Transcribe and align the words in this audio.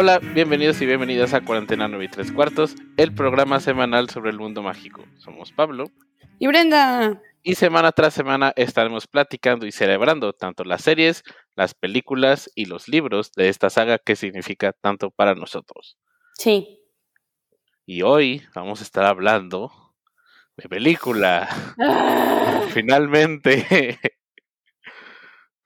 Hola, 0.00 0.20
bienvenidos 0.20 0.80
y 0.80 0.86
bienvenidas 0.86 1.34
a 1.34 1.40
Cuarentena 1.40 1.88
9 1.88 2.04
y 2.04 2.08
3 2.08 2.30
cuartos, 2.30 2.76
el 2.96 3.12
programa 3.12 3.58
semanal 3.58 4.08
sobre 4.08 4.30
el 4.30 4.38
mundo 4.38 4.62
mágico. 4.62 5.04
Somos 5.16 5.50
Pablo. 5.50 5.86
Y 6.38 6.46
Brenda. 6.46 7.20
Y 7.42 7.56
semana 7.56 7.90
tras 7.90 8.14
semana 8.14 8.52
estaremos 8.54 9.08
platicando 9.08 9.66
y 9.66 9.72
celebrando 9.72 10.32
tanto 10.34 10.62
las 10.62 10.82
series, 10.82 11.24
las 11.56 11.74
películas 11.74 12.48
y 12.54 12.66
los 12.66 12.86
libros 12.86 13.32
de 13.32 13.48
esta 13.48 13.70
saga 13.70 13.98
que 13.98 14.14
significa 14.14 14.72
tanto 14.72 15.10
para 15.10 15.34
nosotros. 15.34 15.98
Sí. 16.34 16.78
Y 17.84 18.02
hoy 18.02 18.44
vamos 18.54 18.78
a 18.78 18.84
estar 18.84 19.04
hablando 19.04 19.96
de 20.56 20.68
película. 20.68 21.48
Finalmente. 22.72 23.98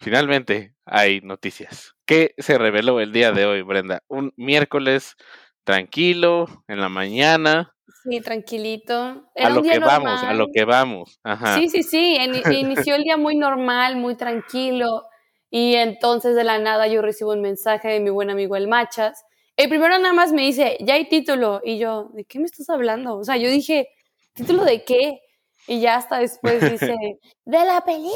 Finalmente 0.03 0.75
hay 0.84 1.21
noticias. 1.21 1.95
¿Qué 2.04 2.35
se 2.36 2.58
reveló 2.58 2.99
el 2.99 3.13
día 3.13 3.31
de 3.31 3.46
hoy, 3.46 3.63
Brenda? 3.63 4.03
Un 4.08 4.32
miércoles 4.36 5.14
tranquilo, 5.63 6.46
en 6.67 6.81
la 6.81 6.89
mañana. 6.89 7.72
Sí, 8.03 8.21
tranquilito. 8.21 8.94
a 9.36 9.50
lo 9.50 9.63
que 9.63 9.79
vamos, 9.79 10.22
a 10.25 10.35
lo 10.35 10.49
que 10.53 10.64
vamos. 10.64 11.21
Ajá. 11.22 11.54
Sí, 11.54 11.68
sí, 11.68 11.85
sí. 11.85 12.17
inició 12.50 12.96
el 12.96 13.04
día 13.04 13.17
muy 13.17 13.36
normal, 13.36 13.94
muy 13.94 14.17
tranquilo. 14.17 15.04
Y 15.50 15.77
entonces 15.77 16.35
de 16.35 16.43
la 16.43 16.58
nada 16.58 16.89
yo 16.89 17.00
recibo 17.00 17.30
un 17.30 17.41
mensaje 17.41 17.86
de 17.86 18.00
mi 18.00 18.11
buen 18.11 18.29
amigo 18.29 18.57
el 18.57 18.66
Machas. 18.66 19.25
El 19.57 19.69
primero 19.69 19.96
nada 19.99 20.13
más 20.13 20.32
me 20.32 20.43
dice, 20.43 20.79
ya 20.80 20.94
hay 20.94 21.08
título. 21.08 21.61
Y 21.63 21.79
yo, 21.79 22.11
¿de 22.13 22.25
qué 22.25 22.41
me 22.41 22.46
estás 22.46 22.69
hablando? 22.71 23.16
O 23.16 23.22
sea, 23.22 23.36
yo 23.36 23.49
dije, 23.49 23.89
¿título 24.35 24.64
de 24.64 24.82
qué? 24.82 25.21
Y 25.66 25.80
ya 25.80 25.96
hasta 25.96 26.18
después 26.18 26.61
dice, 26.71 26.94
de 27.44 27.64
la 27.64 27.84
película. 27.84 28.12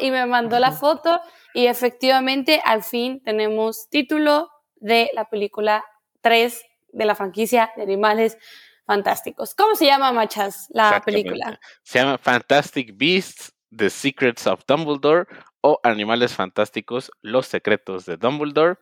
Y 0.00 0.10
me 0.10 0.26
mandó 0.26 0.58
la 0.58 0.72
foto 0.72 1.20
y 1.54 1.66
efectivamente 1.66 2.60
al 2.64 2.82
fin 2.82 3.22
tenemos 3.22 3.88
título 3.88 4.50
de 4.76 5.10
la 5.14 5.28
película 5.28 5.84
3 6.22 6.62
de 6.88 7.04
la 7.04 7.14
franquicia 7.14 7.72
de 7.76 7.82
animales 7.82 8.38
fantásticos. 8.86 9.54
¿Cómo 9.54 9.74
se 9.74 9.86
llama, 9.86 10.12
Machas, 10.12 10.66
la 10.70 11.02
película? 11.04 11.58
Se 11.82 11.98
llama 11.98 12.18
Fantastic 12.18 12.96
Beasts, 12.96 13.52
The 13.74 13.90
Secrets 13.90 14.46
of 14.46 14.64
Dumbledore 14.66 15.26
o 15.66 15.80
Animales 15.82 16.32
Fantásticos, 16.32 17.10
Los 17.22 17.46
Secretos 17.46 18.06
de 18.06 18.16
Dumbledore. 18.16 18.76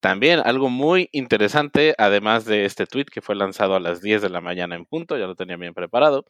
También 0.00 0.40
algo 0.42 0.70
muy 0.70 1.10
interesante, 1.12 1.94
además 1.98 2.46
de 2.46 2.64
este 2.64 2.86
tweet 2.86 3.04
que 3.04 3.20
fue 3.20 3.34
lanzado 3.34 3.74
a 3.74 3.80
las 3.80 4.00
10 4.00 4.22
de 4.22 4.30
la 4.30 4.40
mañana 4.40 4.74
en 4.74 4.86
punto, 4.86 5.18
ya 5.18 5.26
lo 5.26 5.34
tenía 5.34 5.58
bien 5.58 5.74
preparado. 5.74 6.24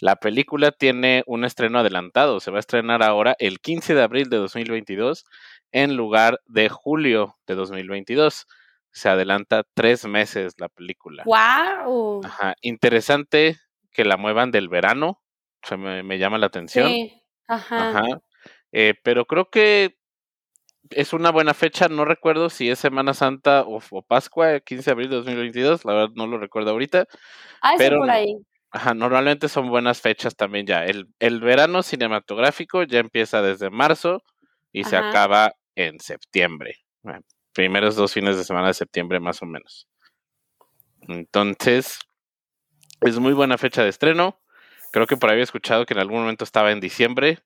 La 0.00 0.16
película 0.16 0.72
tiene 0.72 1.24
un 1.26 1.44
estreno 1.44 1.80
adelantado, 1.80 2.40
se 2.40 2.50
va 2.50 2.56
a 2.56 2.60
estrenar 2.60 3.02
ahora 3.02 3.36
el 3.38 3.60
15 3.60 3.94
de 3.94 4.02
abril 4.02 4.30
de 4.30 4.38
2022 4.38 5.26
en 5.72 5.94
lugar 5.94 6.40
de 6.46 6.70
julio 6.70 7.36
de 7.46 7.54
2022. 7.54 8.46
Se 8.92 9.10
adelanta 9.10 9.64
tres 9.74 10.06
meses 10.06 10.54
la 10.56 10.70
película. 10.70 11.22
¡Wow! 11.26 12.22
Ajá. 12.24 12.54
Interesante 12.62 13.58
que 13.92 14.06
la 14.06 14.16
muevan 14.16 14.50
del 14.50 14.70
verano, 14.70 15.20
se 15.62 15.76
me, 15.76 16.18
llama 16.18 16.38
la 16.38 16.46
atención. 16.46 16.88
Sí. 16.88 17.22
Ajá. 17.46 17.90
Ajá. 17.90 18.22
Eh, 18.76 18.94
pero 19.04 19.24
creo 19.24 19.48
que 19.50 19.96
es 20.90 21.12
una 21.12 21.30
buena 21.30 21.54
fecha, 21.54 21.88
no 21.88 22.04
recuerdo 22.04 22.50
si 22.50 22.68
es 22.68 22.80
Semana 22.80 23.14
Santa 23.14 23.62
o, 23.62 23.80
Pascua, 24.02 24.58
15 24.58 24.84
de 24.84 24.90
abril 24.90 25.10
de 25.10 25.16
2022, 25.16 25.84
la 25.84 25.94
verdad 25.94 26.14
no 26.16 26.26
lo 26.26 26.38
recuerdo 26.38 26.72
ahorita. 26.72 27.06
Ah, 27.62 27.74
pero 27.78 28.00
por 28.00 28.10
ahí. 28.10 28.36
Ajá, 28.72 28.92
normalmente 28.92 29.48
son 29.48 29.68
buenas 29.68 30.00
fechas 30.00 30.34
también 30.34 30.66
ya. 30.66 30.84
El, 30.84 31.08
el 31.20 31.40
verano 31.40 31.84
cinematográfico 31.84 32.82
ya 32.82 32.98
empieza 32.98 33.40
desde 33.40 33.70
marzo 33.70 34.20
y 34.72 34.82
se 34.82 34.96
acaba 34.96 35.52
en 35.76 36.00
septiembre. 36.00 36.74
primeros 37.52 37.94
dos 37.94 38.12
fines 38.12 38.36
de 38.36 38.42
semana 38.42 38.66
de 38.66 38.74
septiembre 38.74 39.20
más 39.20 39.40
o 39.40 39.46
menos. 39.46 39.86
Entonces, 41.02 42.00
es 43.02 43.20
muy 43.20 43.34
buena 43.34 43.56
fecha 43.56 43.84
de 43.84 43.90
estreno. 43.90 44.40
Creo 44.90 45.06
que 45.06 45.16
por 45.16 45.30
ahí 45.30 45.34
había 45.34 45.44
escuchado 45.44 45.86
que 45.86 45.94
en 45.94 46.00
algún 46.00 46.22
momento 46.22 46.42
estaba 46.42 46.72
en 46.72 46.80
diciembre, 46.80 47.38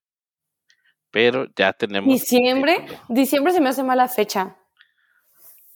pero 1.11 1.47
ya 1.57 1.73
tenemos. 1.73 2.13
¿Diciembre? 2.13 2.87
Diciembre 3.09 3.53
se 3.53 3.61
me 3.61 3.69
hace 3.69 3.83
mala 3.83 4.09
fecha. 4.09 4.57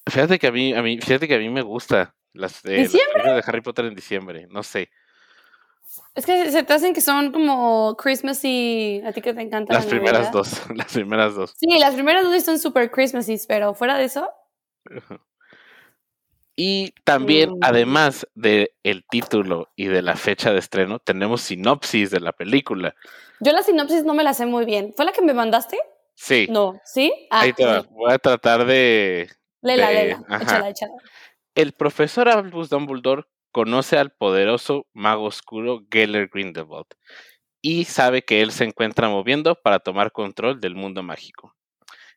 Fíjate 0.08 0.38
que 0.38 0.46
a 0.48 0.52
mí, 0.52 0.74
a 0.74 0.82
mí, 0.82 0.98
fíjate 1.00 1.28
que 1.28 1.36
a 1.36 1.38
mí 1.38 1.48
me 1.48 1.62
gusta 1.62 2.14
las, 2.32 2.62
de 2.62 2.88
Harry 3.46 3.60
Potter 3.60 3.84
en 3.84 3.94
diciembre, 3.94 4.46
no 4.50 4.62
sé. 4.62 4.90
Es 6.14 6.26
que 6.26 6.50
se 6.50 6.62
te 6.62 6.72
hacen 6.72 6.94
que 6.94 7.00
son 7.00 7.32
como 7.32 7.96
Christmas 7.96 8.40
y 8.44 9.02
a 9.04 9.12
ti 9.12 9.20
que 9.20 9.34
te 9.34 9.42
encantan. 9.42 9.74
Las 9.74 9.86
primeras 9.86 10.32
dos, 10.32 10.62
las 10.74 10.92
primeras 10.92 11.34
dos. 11.34 11.54
Sí, 11.56 11.78
las 11.78 11.94
primeras 11.94 12.24
dos 12.24 12.42
son 12.42 12.58
super 12.58 12.90
Christmassy, 12.90 13.36
pero 13.46 13.74
fuera 13.74 13.96
de 13.96 14.04
eso. 14.04 14.28
Y 16.64 16.94
también, 17.02 17.54
mm. 17.54 17.58
además 17.60 18.24
del 18.36 18.70
el 18.84 19.04
título 19.10 19.72
y 19.74 19.86
de 19.86 20.00
la 20.00 20.14
fecha 20.14 20.52
de 20.52 20.60
estreno, 20.60 21.00
tenemos 21.00 21.40
sinopsis 21.40 22.12
de 22.12 22.20
la 22.20 22.30
película. 22.30 22.94
Yo 23.40 23.50
la 23.50 23.64
sinopsis 23.64 24.04
no 24.04 24.14
me 24.14 24.22
la 24.22 24.32
sé 24.32 24.46
muy 24.46 24.64
bien. 24.64 24.94
¿Fue 24.96 25.04
la 25.04 25.10
que 25.10 25.22
me 25.22 25.34
mandaste? 25.34 25.76
Sí. 26.14 26.46
No, 26.48 26.80
¿sí? 26.84 27.12
Ah, 27.30 27.40
Ahí 27.40 27.52
te 27.52 27.64
va. 27.64 27.82
Voy 27.90 28.12
a 28.12 28.18
tratar 28.18 28.64
de. 28.64 29.28
Lela, 29.60 29.90
lela. 29.90 30.22
Échala, 30.40 30.68
échala. 30.68 30.92
El 31.56 31.72
profesor 31.72 32.28
Albus 32.28 32.70
Dumbledore 32.70 33.24
conoce 33.50 33.98
al 33.98 34.12
poderoso 34.12 34.86
mago 34.92 35.24
oscuro 35.24 35.80
Geller 35.90 36.28
Grindelwald 36.32 36.86
y 37.60 37.86
sabe 37.86 38.22
que 38.22 38.40
él 38.40 38.52
se 38.52 38.62
encuentra 38.62 39.08
moviendo 39.08 39.56
para 39.56 39.80
tomar 39.80 40.12
control 40.12 40.60
del 40.60 40.76
mundo 40.76 41.02
mágico. 41.02 41.56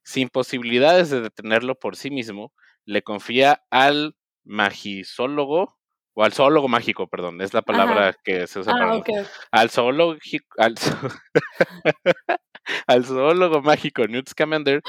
Sin 0.04 0.30
posibilidades 0.30 1.10
de 1.10 1.22
detenerlo 1.22 1.74
por 1.74 1.96
sí 1.96 2.12
mismo, 2.12 2.54
le 2.86 3.02
confía 3.02 3.64
al 3.72 4.16
magisólogo 4.46 5.78
o 6.14 6.24
al 6.24 6.32
zoólogo 6.32 6.70
mágico, 6.70 7.08
perdón, 7.08 7.42
es 7.42 7.54
la 7.54 7.62
palabra 7.62 8.16
que 8.24 8.48
se 8.48 8.60
usa 8.60 8.74
ah, 8.74 9.04
para 9.04 9.26
al 9.52 9.70
zoólogo 9.70 10.18
al, 10.58 10.76
al 12.88 13.06
zoólogo 13.06 13.62
mágico 13.62 14.08
Newt 14.08 14.30
Scamander 14.30 14.82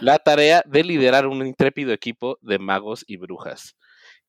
la 0.00 0.18
tarea 0.18 0.64
de 0.66 0.82
liderar 0.82 1.28
un 1.28 1.46
intrépido 1.46 1.92
equipo 1.92 2.36
de 2.40 2.58
magos 2.58 3.04
y 3.06 3.16
brujas 3.16 3.76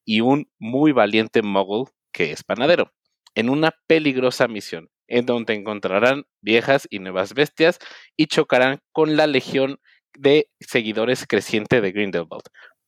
y 0.05 0.21
un 0.21 0.47
muy 0.59 0.91
valiente 0.91 1.41
mogul 1.41 1.87
que 2.11 2.31
es 2.31 2.43
panadero, 2.43 2.93
en 3.33 3.49
una 3.49 3.73
peligrosa 3.87 4.47
misión, 4.47 4.89
en 5.07 5.25
donde 5.25 5.55
encontrarán 5.55 6.25
viejas 6.41 6.87
y 6.89 6.99
nuevas 6.99 7.33
bestias 7.33 7.79
y 8.15 8.27
chocarán 8.27 8.79
con 8.91 9.17
la 9.17 9.25
legión 9.25 9.79
de 10.15 10.49
seguidores 10.59 11.25
creciente 11.27 11.81
de 11.81 11.91
Grindelwald. 11.91 12.43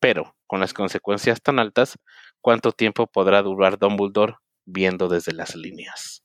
Pero, 0.05 0.35
con 0.45 0.59
las 0.59 0.71
consecuencias 0.71 1.41
tan 1.41 1.57
altas, 1.57 1.97
¿cuánto 2.39 2.71
tiempo 2.71 3.07
podrá 3.07 3.41
durar 3.41 3.79
Dumbledore 3.79 4.35
viendo 4.63 5.07
desde 5.07 5.33
las 5.33 5.55
líneas? 5.55 6.23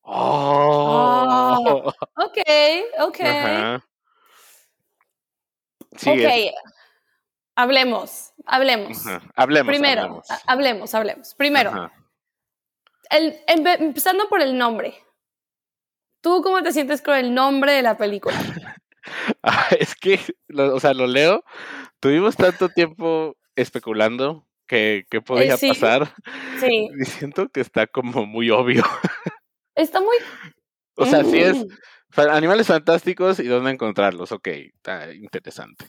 ¡Oh! 0.00 1.92
ok, 2.16 2.38
ok. 2.98 3.20
ok. 6.06 6.54
Hablemos, 7.56 8.32
hablemos. 8.46 9.02
Hablemos. 9.36 9.66
Primero, 9.66 10.22
hablemos, 10.46 10.94
hablemos. 10.94 11.34
Primero, 11.34 11.90
empezando 13.10 14.30
por 14.30 14.40
el 14.40 14.56
nombre. 14.56 14.94
¿Tú 16.22 16.40
cómo 16.40 16.62
te 16.62 16.72
sientes 16.72 17.02
con 17.02 17.16
el 17.16 17.34
nombre 17.34 17.72
de 17.72 17.82
la 17.82 17.98
película? 17.98 18.34
Ah, 19.42 19.68
es 19.78 19.94
que, 19.94 20.20
o 20.54 20.80
sea, 20.80 20.92
lo 20.92 21.06
leo. 21.06 21.42
Tuvimos 21.98 22.36
tanto 22.36 22.68
tiempo 22.68 23.38
especulando 23.56 24.46
que, 24.66 25.06
podía 25.24 25.54
eh, 25.54 25.68
pasar. 25.68 26.14
Sí. 26.58 26.88
Y 27.00 27.04
siento 27.06 27.48
que 27.48 27.60
está 27.60 27.86
como 27.86 28.26
muy 28.26 28.50
obvio. 28.50 28.84
Está 29.74 30.00
muy. 30.00 30.16
O 30.96 31.06
sea, 31.06 31.24
sí 31.24 31.38
es. 31.38 31.64
Animales 32.16 32.66
fantásticos 32.66 33.40
y 33.40 33.46
dónde 33.46 33.70
encontrarlos. 33.70 34.30
Ok, 34.32 34.48
está 34.48 35.10
interesante. 35.14 35.86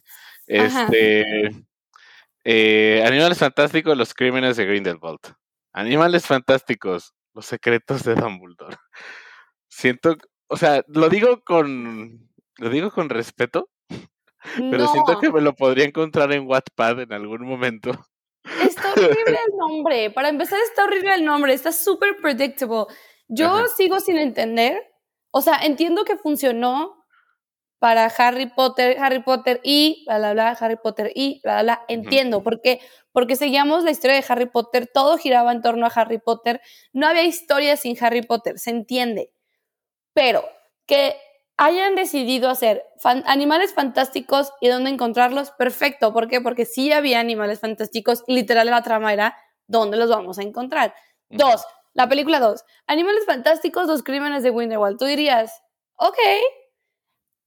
Este. 0.47 1.49
Eh, 2.43 3.03
Animales 3.05 3.37
Fantásticos, 3.37 3.97
los 3.97 4.13
crímenes 4.13 4.57
de 4.57 4.65
Grindelwald. 4.65 5.19
Animales 5.73 6.25
Fantásticos, 6.25 7.13
los 7.33 7.45
secretos 7.45 8.03
de 8.03 8.15
Dumbledore. 8.15 8.77
Siento, 9.67 10.17
o 10.47 10.57
sea, 10.57 10.83
lo 10.87 11.09
digo 11.09 11.43
con, 11.43 12.30
lo 12.61 12.69
digo 12.69 12.91
con 12.91 13.09
respeto, 13.09 13.69
pero 14.55 14.87
siento 14.87 15.19
que 15.19 15.31
me 15.31 15.41
lo 15.41 15.55
podría 15.55 15.83
encontrar 15.83 16.31
en 16.31 16.47
Wattpad 16.47 17.01
en 17.01 17.11
algún 17.11 17.41
momento. 17.41 17.91
Está 18.63 18.93
horrible 18.93 19.39
el 19.47 19.57
nombre. 19.57 20.11
Para 20.11 20.29
empezar, 20.29 20.59
está 20.61 20.83
horrible 20.83 21.15
el 21.15 21.25
nombre. 21.25 21.53
Está 21.53 21.71
súper 21.71 22.17
predictable. 22.21 22.85
Yo 23.27 23.67
sigo 23.67 23.99
sin 23.99 24.17
entender. 24.17 24.79
O 25.31 25.41
sea, 25.41 25.57
entiendo 25.63 26.05
que 26.05 26.17
funcionó 26.17 27.03
para 27.79 28.05
Harry 28.05 28.45
Potter, 28.45 28.95
Harry 28.99 29.23
Potter 29.23 29.59
y 29.63 30.03
bla, 30.05 30.19
bla, 30.19 30.33
bla, 30.33 30.49
Harry 30.51 30.75
Potter 30.75 31.11
y 31.15 31.41
bla, 31.43 31.53
bla, 31.53 31.63
bla. 31.63 31.85
Entiendo, 31.87 32.43
porque, 32.43 32.79
porque 33.11 33.35
seguíamos 33.35 33.83
la 33.83 33.89
historia 33.89 34.17
de 34.17 34.25
Harry 34.27 34.45
Potter, 34.45 34.87
todo 34.93 35.17
giraba 35.17 35.51
en 35.51 35.63
torno 35.63 35.87
a 35.87 35.89
Harry 35.89 36.19
Potter, 36.19 36.61
no 36.93 37.07
había 37.07 37.23
historia 37.23 37.75
sin 37.75 37.97
Harry 38.03 38.21
Potter, 38.21 38.59
se 38.59 38.69
entiende. 38.69 39.31
Pero 40.13 40.43
que 40.85 41.15
hayan 41.61 41.93
decidido 41.93 42.49
hacer 42.49 42.83
animales 43.03 43.75
fantásticos 43.75 44.51
y 44.61 44.67
dónde 44.67 44.89
encontrarlos, 44.89 45.51
perfecto. 45.51 46.11
¿Por 46.11 46.27
qué? 46.27 46.41
Porque 46.41 46.65
sí 46.65 46.91
había 46.91 47.19
animales 47.19 47.59
fantásticos, 47.59 48.23
literal 48.25 48.65
la 48.65 48.81
trama 48.81 49.13
era 49.13 49.37
dónde 49.67 49.95
los 49.95 50.09
vamos 50.09 50.39
a 50.39 50.41
encontrar. 50.41 50.95
Dos, 51.29 51.63
la 51.93 52.09
película 52.09 52.39
dos, 52.39 52.65
animales 52.87 53.25
fantásticos, 53.27 53.85
los 53.85 54.01
crímenes 54.01 54.41
de 54.41 54.49
Winterwald. 54.49 54.97
Tú 54.97 55.05
dirías, 55.05 55.61
ok, 55.97 56.17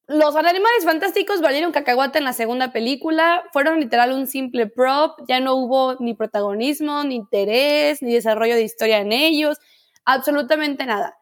los 0.06 0.36
animales 0.36 0.84
fantásticos 0.84 1.40
valieron 1.40 1.72
cacahuate 1.72 2.18
en 2.18 2.24
la 2.24 2.34
segunda 2.34 2.70
película, 2.70 3.42
fueron 3.52 3.80
literal 3.80 4.12
un 4.12 4.28
simple 4.28 4.68
prop, 4.68 5.18
ya 5.26 5.40
no 5.40 5.56
hubo 5.56 5.96
ni 5.98 6.14
protagonismo, 6.14 7.02
ni 7.02 7.16
interés, 7.16 8.00
ni 8.00 8.14
desarrollo 8.14 8.54
de 8.54 8.62
historia 8.62 8.98
en 8.98 9.10
ellos, 9.10 9.58
absolutamente 10.04 10.86
nada. 10.86 11.18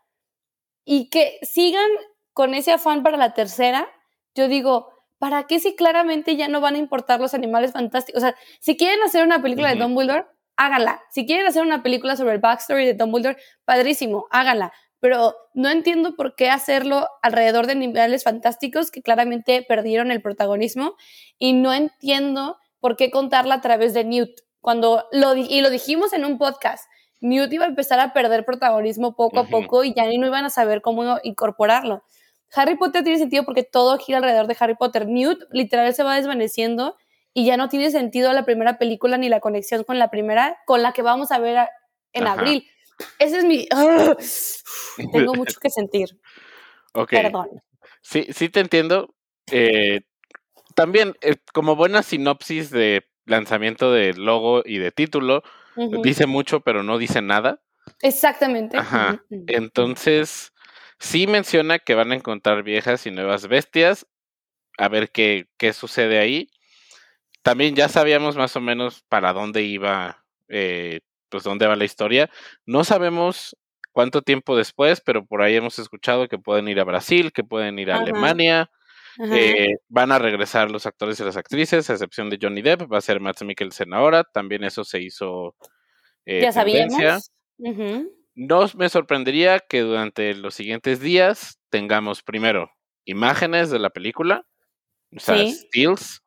Y 0.85 1.09
que 1.09 1.39
sigan 1.41 1.89
con 2.33 2.55
ese 2.55 2.73
afán 2.73 3.03
para 3.03 3.17
la 3.17 3.35
tercera, 3.35 3.89
yo 4.35 4.49
digo, 4.49 4.89
¿para 5.19 5.47
qué 5.47 5.61
si 5.61 5.77
claramente 5.77 6.37
ya 6.37 6.49
no 6.49 6.61
van 6.61 6.75
a 6.75 6.79
importar 6.79 7.21
los 7.21 7.35
animales 7.35 7.73
fantásticos? 7.73 8.23
O 8.23 8.27
sea, 8.27 8.35
si 8.61 8.77
quieren 8.77 9.03
hacer 9.03 9.25
una 9.25 9.43
película 9.43 9.69
de 9.69 9.77
Dumbledore, 9.77 10.27
háganla. 10.57 11.03
Si 11.11 11.27
quieren 11.27 11.47
hacer 11.47 11.63
una 11.63 11.83
película 11.83 12.17
sobre 12.17 12.35
el 12.35 12.41
backstory 12.41 12.87
de 12.87 12.95
Dumbledore, 12.95 13.37
padrísimo, 13.65 14.27
háganla. 14.31 14.73
Pero 15.01 15.35
no 15.55 15.69
entiendo 15.69 16.15
por 16.17 16.37
qué 16.37 16.49
hacerlo 16.49 17.09
alrededor 17.23 17.67
de 17.67 17.73
animales 17.73 18.25
fantásticos 18.25 18.91
que 18.91 19.03
claramente 19.03 19.65
perdieron 19.69 20.11
el 20.11 20.23
protagonismo 20.23 20.95
y 21.39 21.55
no 21.55 21.73
entiendo 21.73 22.59
por 22.81 22.97
qué 22.97 23.11
contarla 23.11 23.57
a 23.57 23.61
través 23.61 23.95
de 23.95 24.05
Newt. 24.05 24.41
Cuando 24.61 25.07
lo, 25.11 25.37
y 25.37 25.61
lo 25.61 25.71
dijimos 25.71 26.13
en 26.13 26.25
un 26.25 26.39
podcast, 26.39 26.85
Newt 27.21 27.53
iba 27.53 27.65
a 27.65 27.69
empezar 27.69 28.01
a 28.01 28.13
perder 28.13 28.45
protagonismo 28.45 29.15
poco 29.15 29.41
a 29.41 29.45
poco 29.47 29.85
y 29.85 29.95
ya 29.95 30.05
no 30.05 30.27
iban 30.27 30.45
a 30.45 30.51
saber 30.51 30.83
cómo 30.83 31.19
incorporarlo. 31.23 32.03
Harry 32.55 32.77
Potter 32.77 33.03
tiene 33.03 33.19
sentido 33.19 33.45
porque 33.45 33.63
todo 33.63 33.99
gira 33.99 34.19
alrededor 34.19 34.47
de 34.47 34.57
Harry 34.59 34.75
Potter. 34.75 35.07
Newt 35.07 35.43
literal 35.51 35.93
se 35.95 36.03
va 36.03 36.17
desvaneciendo 36.17 36.97
y 37.35 37.47
ya 37.47 37.57
no 37.57 37.69
tiene 37.69 37.91
sentido 37.91 38.33
la 38.33 38.45
primera 38.45 38.79
película 38.79 39.17
ni 39.17 39.29
la 39.29 39.41
conexión 39.41 39.85
con 39.85 39.99
la 39.99 40.11
primera, 40.11 40.59
con 40.67 40.83
la 40.83 40.93
que 40.93 41.03
vamos 41.03 41.33
a 41.33 41.39
ver 41.39 41.69
en 42.13 42.27
abril. 42.27 42.67
Ese 43.19 43.39
es 43.39 43.45
mi... 43.45 43.67
Tengo 45.13 45.35
mucho 45.35 45.59
que 45.61 45.71
sentir. 45.71 46.21
Ok. 46.93 47.11
Perdón. 47.11 47.49
Sí, 48.03 48.27
sí 48.31 48.49
te 48.49 48.61
entiendo. 48.61 49.15
Eh, 49.51 50.03
también, 50.75 51.15
eh, 51.23 51.37
como 51.53 51.77
buena 51.77 52.03
sinopsis 52.03 52.71
de 52.71 53.09
lanzamiento 53.25 53.93
de 53.93 54.15
logo 54.15 54.63
y 54.65 54.79
de 54.79 54.91
título, 54.91 55.43
dice 56.03 56.27
mucho, 56.27 56.61
pero 56.61 56.83
no 56.83 56.99
dice 56.99 57.23
nada. 57.23 57.63
Exactamente. 58.03 58.77
Ajá. 58.77 59.25
Entonces, 59.31 60.52
Sí 61.03 61.27
menciona 61.27 61.81
que 61.81 61.97
van 61.97 62.13
a 62.13 62.15
encontrar 62.15 62.63
viejas 62.63 63.09
y 63.09 63.11
nuevas 63.11 63.49
bestias. 63.49 64.07
A 64.79 64.89
ver 64.89 65.11
qué, 65.11 65.49
qué 65.59 65.73
sucede 65.73 66.21
ahí. 66.21 66.47
También 67.43 67.75
ya 67.75 67.89
sabíamos 67.89 68.37
más 68.37 68.55
o 68.55 68.61
menos 68.61 69.03
para 69.09 69.33
dónde 69.33 69.63
iba, 69.63 70.25
eh, 70.49 71.01
pues 71.29 71.43
dónde 71.43 71.67
va 71.67 71.75
la 71.75 71.85
historia. 71.85 72.31
No 72.67 72.85
sabemos 72.85 73.57
cuánto 73.91 74.23
tiempo 74.23 74.57
después, 74.57 75.01
pero 75.01 75.27
por 75.27 75.43
ahí 75.43 75.57
hemos 75.57 75.81
escuchado 75.81 76.29
que 76.29 76.39
pueden 76.39 76.69
ir 76.69 76.79
a 76.79 76.85
Brasil, 76.85 77.33
que 77.33 77.43
pueden 77.43 77.81
ir 77.81 77.91
a 77.91 77.99
Alemania. 77.99 78.71
Eh, 79.33 79.75
van 79.89 80.13
a 80.13 80.21
regresar 80.21 80.71
los 80.71 80.87
actores 80.87 81.19
y 81.19 81.25
las 81.25 81.37
actrices, 81.37 81.91
a 81.91 81.95
excepción 81.95 82.31
de 82.31 82.39
Johnny 82.41 82.63
Depp, 82.63 82.91
va 82.91 82.99
a 82.99 83.03
ser 83.03 83.19
Matt 83.19 83.43
Mikkelsen 83.43 83.93
ahora. 83.93 84.23
También 84.23 84.63
eso 84.63 84.85
se 84.85 85.03
hizo. 85.03 85.57
Eh, 86.27 86.43
ya 86.43 86.53
sabíamos. 86.53 87.29
No 88.35 88.67
me 88.77 88.89
sorprendería 88.89 89.61
que 89.61 89.81
durante 89.81 90.35
los 90.35 90.55
siguientes 90.55 91.01
días 91.01 91.59
tengamos 91.69 92.23
primero 92.23 92.71
imágenes 93.05 93.71
de 93.71 93.79
la 93.79 93.91
película, 93.91 94.47
o 95.15 95.21
sea, 95.21 95.37
stills, 95.49 96.23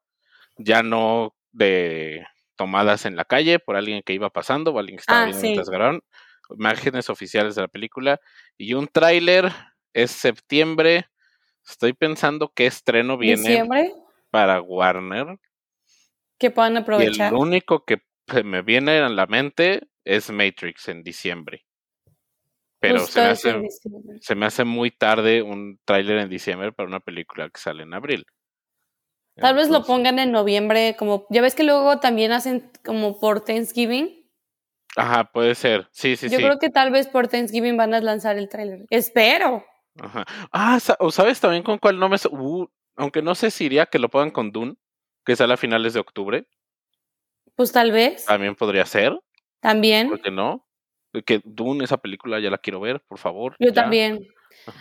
ya 0.57 0.83
no 0.83 1.35
de 1.51 2.25
tomadas 2.55 3.05
en 3.05 3.15
la 3.15 3.25
calle 3.25 3.59
por 3.59 3.75
alguien 3.75 4.03
que 4.05 4.13
iba 4.13 4.29
pasando 4.29 4.71
o 4.71 4.79
alguien 4.79 4.97
que 4.97 5.01
estaba 5.01 5.21
ah, 5.21 5.25
viendo 5.25 5.41
mientras 5.41 5.69
grabaron, 5.69 6.01
imágenes 6.51 7.09
oficiales 7.09 7.55
de 7.55 7.61
la 7.61 7.67
película 7.67 8.19
y 8.57 8.73
un 8.73 8.87
tráiler 8.87 9.51
es 9.93 10.11
septiembre. 10.11 11.07
Estoy 11.67 11.93
pensando 11.93 12.51
qué 12.53 12.67
estreno 12.67 13.17
viene 13.17 13.67
para 14.29 14.61
Warner. 14.61 15.39
Que 16.37 16.51
puedan 16.51 16.77
aprovechar. 16.77 17.31
Y 17.31 17.35
el 17.35 17.41
único 17.41 17.85
que 17.85 18.01
me 18.43 18.61
viene 18.61 18.99
a 18.99 19.09
la 19.09 19.25
mente 19.25 19.87
es 20.03 20.29
Matrix 20.29 20.89
en 20.89 21.01
diciembre 21.01 21.65
pero 22.87 23.05
se 23.05 23.21
me, 23.21 23.27
hace, 23.27 23.67
se 24.21 24.35
me, 24.35 24.45
hace, 24.45 24.63
muy 24.63 24.91
tarde 24.91 25.41
un 25.41 25.79
tráiler 25.85 26.17
en 26.17 26.29
diciembre 26.29 26.71
para 26.71 26.87
una 26.87 26.99
película 26.99 27.49
que 27.49 27.59
sale 27.59 27.83
en 27.83 27.93
abril. 27.93 28.25
Tal 29.35 29.55
vez 29.55 29.69
lo 29.69 29.83
pongan 29.83 30.17
en 30.19 30.31
noviembre, 30.31 30.95
como 30.97 31.25
ya 31.29 31.41
ves 31.41 31.55
que 31.55 31.63
luego 31.63 31.99
también 31.99 32.31
hacen 32.31 32.71
como 32.85 33.19
por 33.19 33.41
Thanksgiving. 33.41 34.25
Ajá, 34.95 35.25
puede 35.25 35.55
ser. 35.55 35.89
Sí, 35.91 36.15
sí, 36.15 36.29
Yo 36.29 36.37
sí. 36.37 36.43
creo 36.43 36.57
que 36.57 36.69
tal 36.69 36.91
vez 36.91 37.07
por 37.07 37.27
Thanksgiving 37.27 37.75
van 37.75 37.93
a 37.93 37.99
lanzar 37.99 38.37
el 38.37 38.47
tráiler. 38.47 38.85
Espero. 38.89 39.65
Ajá. 39.99 40.25
Ah, 40.53 40.79
o 40.99 41.11
sabes 41.11 41.41
también 41.41 41.63
con 41.63 41.77
cuál 41.79 41.99
no 41.99 42.07
me... 42.07 42.15
Uh, 42.31 42.67
aunque 42.95 43.21
no 43.21 43.35
sé 43.35 43.51
si 43.51 43.65
iría 43.65 43.87
que 43.87 43.99
lo 43.99 44.09
pongan 44.09 44.31
con 44.31 44.51
Dune, 44.51 44.75
que 45.25 45.35
sale 45.35 45.53
a 45.53 45.57
finales 45.57 45.93
de 45.93 45.99
octubre. 45.99 46.47
Pues 47.55 47.73
tal 47.73 47.91
vez. 47.91 48.25
También 48.25 48.55
podría 48.55 48.85
ser. 48.85 49.19
También. 49.59 50.09
¿Por 50.09 50.21
qué 50.21 50.31
no? 50.31 50.65
Que 51.23 51.41
Dune, 51.43 51.83
esa 51.83 51.97
película 51.97 52.39
ya 52.39 52.49
la 52.49 52.57
quiero 52.57 52.79
ver, 52.79 53.01
por 53.07 53.17
favor. 53.17 53.55
Yo 53.59 53.73
también. 53.73 54.27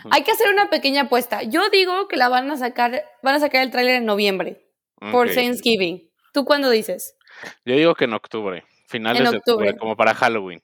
Hay 0.09 0.23
que 0.23 0.31
hacer 0.31 0.51
una 0.51 0.69
pequeña 0.69 1.03
apuesta. 1.03 1.43
Yo 1.43 1.69
digo 1.69 2.07
que 2.07 2.17
la 2.17 2.29
van 2.29 2.49
a 2.49 2.57
sacar, 2.57 3.03
van 3.21 3.35
a 3.35 3.39
sacar 3.39 3.61
el 3.61 3.71
tráiler 3.71 3.95
en 3.95 4.05
noviembre, 4.05 4.65
por 5.11 5.29
Thanksgiving. 5.29 6.09
¿Tú 6.33 6.45
cuándo 6.45 6.69
dices? 6.69 7.15
Yo 7.65 7.75
digo 7.75 7.93
que 7.95 8.05
en 8.05 8.13
octubre, 8.13 8.63
finales 8.87 9.29
de 9.29 9.37
octubre, 9.37 9.75
como 9.77 9.95
para 9.95 10.15
Halloween. 10.15 10.61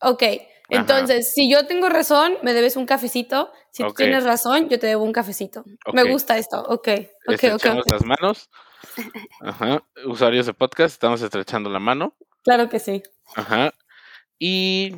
Ok, 0.00 0.22
entonces, 0.68 1.32
si 1.32 1.50
yo 1.50 1.66
tengo 1.66 1.88
razón, 1.88 2.34
me 2.42 2.52
debes 2.52 2.76
un 2.76 2.86
cafecito. 2.86 3.50
Si 3.70 3.82
tú 3.82 3.94
tienes 3.94 4.24
razón, 4.24 4.68
yo 4.68 4.78
te 4.78 4.86
debo 4.86 5.04
un 5.04 5.12
cafecito. 5.12 5.64
Me 5.92 6.04
gusta 6.04 6.36
esto. 6.36 6.60
Ok, 6.60 6.88
ok, 7.26 7.44
ok. 7.54 7.64
las 7.90 8.04
manos. 8.04 8.50
Ajá. 9.40 9.82
Usuarios 10.04 10.46
de 10.46 10.54
podcast, 10.54 10.92
estamos 10.92 11.22
estrechando 11.22 11.70
la 11.70 11.78
mano. 11.78 12.14
Claro 12.44 12.68
que 12.68 12.78
sí. 12.78 13.02
Ajá. 13.34 13.72
Y 14.38 14.94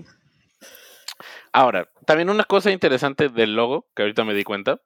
ahora, 1.53 1.91
también 2.07 2.31
una 2.31 2.45
cosa 2.45 2.71
interesante 2.71 3.29
del 3.29 3.55
logo, 3.55 3.89
que 3.95 4.03
ahorita 4.03 4.25
me 4.25 4.35
di 4.35 4.45
cuenta, 4.45 4.81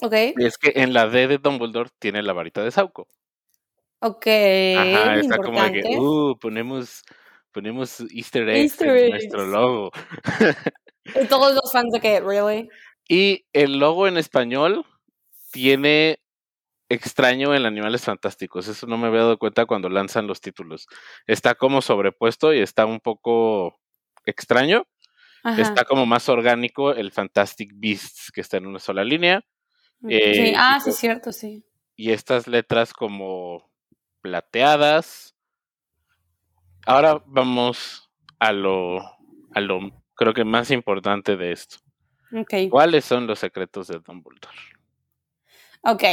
okay. 0.00 0.34
es 0.38 0.58
que 0.58 0.72
en 0.76 0.92
la 0.92 1.08
D 1.08 1.28
de 1.28 1.38
Dumbledore 1.38 1.90
tiene 1.98 2.22
la 2.22 2.32
varita 2.32 2.62
de 2.62 2.70
Sauco. 2.70 3.08
Ok. 4.00 4.26
Ajá, 4.26 5.16
está 5.16 5.38
como 5.38 5.62
de 5.62 5.82
que, 5.82 5.98
uh, 5.98 6.38
ponemos, 6.38 7.02
ponemos 7.52 8.00
Easter 8.10 8.48
eggs 8.48 8.80
en 8.80 9.10
nuestro 9.10 9.46
logo. 9.46 9.90
y 11.04 11.26
todos 11.26 11.54
los 11.54 11.70
fans 11.70 11.92
de 11.92 12.00
que, 12.00 12.20
¿really? 12.20 12.68
Y 13.08 13.44
el 13.52 13.78
logo 13.78 14.06
en 14.06 14.16
español 14.16 14.86
tiene 15.52 16.20
extraño 16.88 17.54
en 17.54 17.66
Animales 17.66 18.04
Fantásticos. 18.04 18.68
Eso 18.68 18.86
no 18.86 18.96
me 18.98 19.08
había 19.08 19.20
dado 19.20 19.38
cuenta 19.38 19.66
cuando 19.66 19.88
lanzan 19.88 20.26
los 20.26 20.40
títulos. 20.40 20.86
Está 21.26 21.54
como 21.54 21.82
sobrepuesto 21.82 22.54
y 22.54 22.60
está 22.60 22.86
un 22.86 23.00
poco 23.00 23.79
extraño. 24.24 24.86
Está 25.56 25.84
como 25.84 26.04
más 26.04 26.28
orgánico 26.28 26.92
el 26.92 27.12
Fantastic 27.12 27.72
Beasts, 27.74 28.30
que 28.30 28.42
está 28.42 28.58
en 28.58 28.66
una 28.66 28.78
sola 28.78 29.02
línea. 29.04 29.42
Mm, 30.00 30.08
sí, 30.08 30.14
eh, 30.14 30.54
ah, 30.56 30.80
sí, 30.84 30.92
cierto, 30.92 31.32
sí. 31.32 31.64
Y 31.96 32.10
estas 32.10 32.46
letras 32.46 32.92
como 32.92 33.70
plateadas. 34.20 35.34
Ahora 36.86 37.22
vamos 37.26 38.10
a 38.38 38.52
lo, 38.52 39.00
a 39.54 39.60
lo 39.60 40.02
creo 40.14 40.34
que 40.34 40.44
más 40.44 40.70
importante 40.70 41.36
de 41.36 41.52
esto. 41.52 41.76
Okay. 42.32 42.68
¿Cuáles 42.68 43.04
son 43.04 43.26
los 43.26 43.38
secretos 43.38 43.88
de 43.88 43.98
Dumbledore? 43.98 44.56
Ok. 45.82 46.04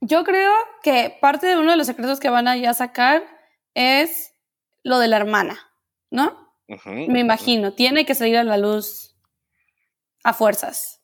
Yo 0.00 0.24
creo 0.24 0.52
que 0.82 1.16
parte 1.20 1.46
de 1.46 1.56
uno 1.56 1.72
de 1.72 1.76
los 1.76 1.86
secretos 1.86 2.20
que 2.20 2.30
van 2.30 2.48
a 2.48 2.56
ya 2.56 2.74
sacar 2.74 3.24
es 3.74 4.34
lo 4.82 4.98
de 4.98 5.08
la 5.08 5.16
hermana, 5.16 5.58
¿no? 6.10 6.45
Me 6.68 7.20
imagino, 7.20 7.72
tiene 7.74 8.04
que 8.04 8.14
salir 8.14 8.36
a 8.36 8.44
la 8.44 8.58
luz 8.58 9.16
a 10.24 10.32
fuerzas. 10.32 11.00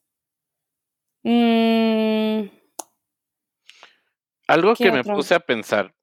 Mm. 1.23 2.49
Algo 4.49 4.75
que 4.75 4.91
me 4.91 5.05
puse 5.05 5.35
a 5.35 5.41
pensar 5.41 5.95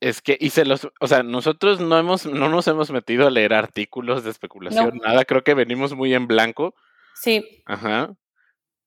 es 0.00 0.20
que, 0.20 0.36
y 0.38 0.50
se 0.50 0.64
los, 0.64 0.88
o 1.00 1.06
sea, 1.06 1.22
nosotros 1.22 1.80
no 1.80 1.96
hemos, 1.98 2.26
no 2.26 2.48
nos 2.48 2.66
hemos 2.68 2.90
metido 2.90 3.26
a 3.26 3.30
leer 3.30 3.54
artículos 3.54 4.24
de 4.24 4.30
especulación, 4.30 5.00
nada, 5.02 5.24
creo 5.24 5.42
que 5.42 5.54
venimos 5.54 5.94
muy 5.94 6.12
en 6.12 6.26
blanco. 6.26 6.74
Sí. 7.14 7.62
Ajá. 7.66 8.12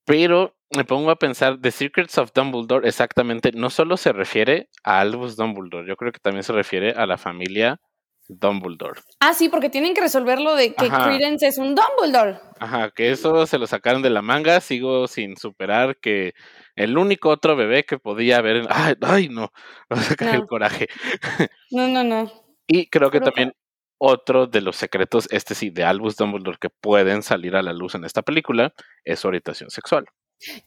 Pero 0.06 0.56
me 0.76 0.84
pongo 0.84 1.10
a 1.10 1.16
pensar, 1.16 1.60
The 1.60 1.72
Secrets 1.72 2.18
of 2.18 2.32
Dumbledore 2.34 2.88
exactamente 2.88 3.52
no 3.54 3.70
solo 3.70 3.98
se 3.98 4.12
refiere 4.12 4.70
a 4.84 5.00
Albus 5.00 5.36
Dumbledore, 5.36 5.88
yo 5.88 5.96
creo 5.96 6.12
que 6.12 6.20
también 6.20 6.44
se 6.44 6.54
refiere 6.54 6.92
a 6.92 7.06
la 7.06 7.18
familia 7.18 7.80
Dumbledore. 8.28 9.02
Ah, 9.20 9.34
sí, 9.34 9.50
porque 9.50 9.70
tienen 9.70 9.94
que 9.94 10.02
resolverlo 10.02 10.56
de 10.56 10.74
que 10.74 10.90
Credence 10.90 11.48
es 11.48 11.58
un 11.58 11.76
Dumbledore. 11.76 12.40
Ajá, 12.60 12.92
que 12.92 13.12
eso 13.12 13.46
se 13.46 13.58
lo 13.58 13.68
sacaron 13.68 14.02
de 14.02 14.10
la 14.10 14.22
manga. 14.22 14.60
Sigo 14.62 15.08
sin 15.08 15.38
superar 15.38 15.98
que 15.98 16.34
el 16.76 16.98
único 16.98 17.30
otro 17.30 17.56
bebé 17.56 17.84
que 17.84 18.00
podía 18.00 18.38
haber. 18.38 18.66
Ay, 18.70 18.96
ay 19.02 19.30
no, 19.30 19.52
no 19.90 19.98
sacar 19.98 20.36
el 20.36 20.46
coraje. 20.46 20.88
No, 21.72 21.88
no, 21.88 22.04
no. 22.04 22.32
Y 22.68 22.88
creo 22.88 23.12
que 23.12 23.20
también 23.20 23.54
otro 23.98 24.48
de 24.48 24.62
los 24.62 24.76
secretos, 24.76 25.28
este 25.32 25.56
sí, 25.56 25.72
de 25.72 25.84
Albus 25.84 26.16
Dumbledore 26.16 26.58
que 26.60 26.70
pueden 26.70 27.22
salir 27.22 27.56
a 27.56 27.62
la 27.62 27.74
luz 27.74 27.96
en 27.96 28.06
esta 28.06 28.22
película, 28.22 28.74
es 29.04 29.20
su 29.20 29.28
orientación 29.28 29.70
sexual. 29.70 30.06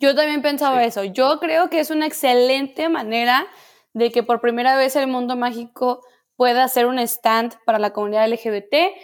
Yo 0.00 0.15
también 0.15 0.43
pensaba 0.43 0.85
eso. 0.85 1.05
Yo 1.05 1.38
creo 1.41 1.71
que 1.71 1.81
es 1.81 1.91
una 1.91 2.07
excelente 2.07 2.88
manera 2.88 3.47
de 3.93 4.11
que 4.11 4.23
por 4.23 4.41
primera 4.41 4.77
vez 4.77 4.97
el 4.97 5.09
mundo 5.09 5.37
mágico 5.37 6.00
pueda 6.38 6.62
hacer 6.62 6.87
un 6.87 7.00
stand 7.00 7.57
para 7.66 7.80
la 7.80 7.92
comunidad 7.92 8.28
LGBT. 8.30 8.95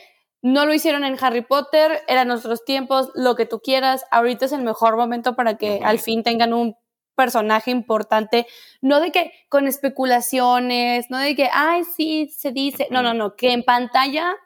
No 0.41 0.67
lo 0.67 0.73
hicieron 0.73 1.05
en 1.05 1.17
Harry 1.21 1.41
Potter, 1.43 2.01
eran 2.07 2.29
nuestros 2.29 2.65
tiempos, 2.65 3.11
lo 3.15 3.35
que 3.35 3.45
tú 3.45 3.61
quieras. 3.61 4.05
Ahorita 4.13 4.45
es 4.45 4.53
el 4.53 4.63
mejor 4.63 4.97
momento 4.97 5.35
para 5.35 5.57
que 5.57 5.81
al 5.83 5.99
fin 5.99 6.23
tengan 6.23 6.53
un 6.55 6.77
personaje 7.17 7.73
importante, 7.73 8.47
no 8.81 9.01
de 9.01 9.11
que 9.11 9.33
con 9.49 9.67
especulaciones, 9.67 11.11
no 11.11 11.19
de 11.19 11.35
que, 11.35 11.49
ay, 11.53 11.83
sí, 11.85 12.29
se 12.29 12.53
dice, 12.53 12.87
no, 12.91 13.03
no, 13.03 13.15
no, 13.15 13.35
que 13.35 13.53
en 13.53 13.65
pantalla 13.65 14.37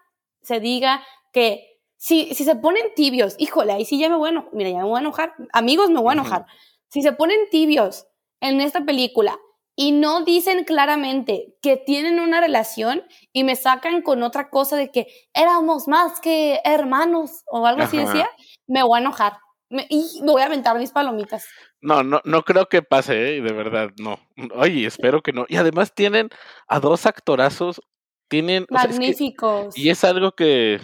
se 0.40 0.59
diga 0.59 1.02
que 1.33 1.80
si, 1.97 2.35
si 2.35 2.45
se 2.45 2.57
ponen 2.57 2.95
tibios, 2.95 3.35
híjole, 3.38 3.73
ahí 3.73 3.85
sí 3.85 3.99
ya 3.99 4.09
me 4.09 4.16
voy 4.16 4.28
a 4.28 4.33
enojar, 4.33 4.50
mira, 4.54 4.71
ya 4.71 4.78
me 4.78 4.85
voy 4.85 4.97
a 4.97 5.00
enojar, 5.00 5.35
amigos, 5.52 5.90
me 5.90 6.00
voy 6.00 6.11
a 6.11 6.12
enojar. 6.14 6.47
Si 6.88 7.02
se 7.02 7.12
ponen 7.12 7.38
tibios 7.50 8.07
en 8.40 8.61
esta 8.61 8.83
película 8.83 9.38
y 9.81 9.93
no 9.93 10.25
dicen 10.25 10.65
claramente 10.65 11.55
que 11.63 11.77
tienen 11.77 12.19
una 12.19 12.41
relación 12.41 13.05
y 13.33 13.45
me 13.45 13.55
sacan 13.55 14.03
con 14.03 14.25
otra 14.25 14.51
cosa 14.51 14.75
de 14.75 14.91
que 14.91 15.07
éramos 15.33 15.87
más 15.87 16.19
que 16.19 16.59
hermanos 16.65 17.45
o 17.47 17.65
algo 17.65 17.83
así 17.83 17.97
decía, 17.97 18.29
me 18.67 18.83
voy 18.83 18.99
a 18.99 19.03
enojar. 19.03 19.35
y 19.71 20.21
me 20.23 20.33
voy 20.33 20.43
a 20.43 20.47
aventar 20.47 20.77
mis 20.77 20.91
palomitas. 20.91 21.47
No, 21.81 22.03
no, 22.03 22.21
no 22.25 22.43
creo 22.43 22.67
que 22.67 22.83
pase, 22.83 23.37
¿eh? 23.37 23.41
de 23.41 23.53
verdad, 23.53 23.91
no. 24.01 24.19
Oye, 24.57 24.85
espero 24.85 25.23
que 25.23 25.33
no. 25.33 25.47
Y 25.49 25.55
además 25.55 25.95
tienen 25.95 26.29
a 26.67 26.81
dos 26.81 27.07
actorazos, 27.07 27.81
tienen... 28.27 28.67
Magníficos. 28.71 29.79
y 29.79 29.91
es 29.91 30.03
algo 30.03 30.33
que, 30.33 30.81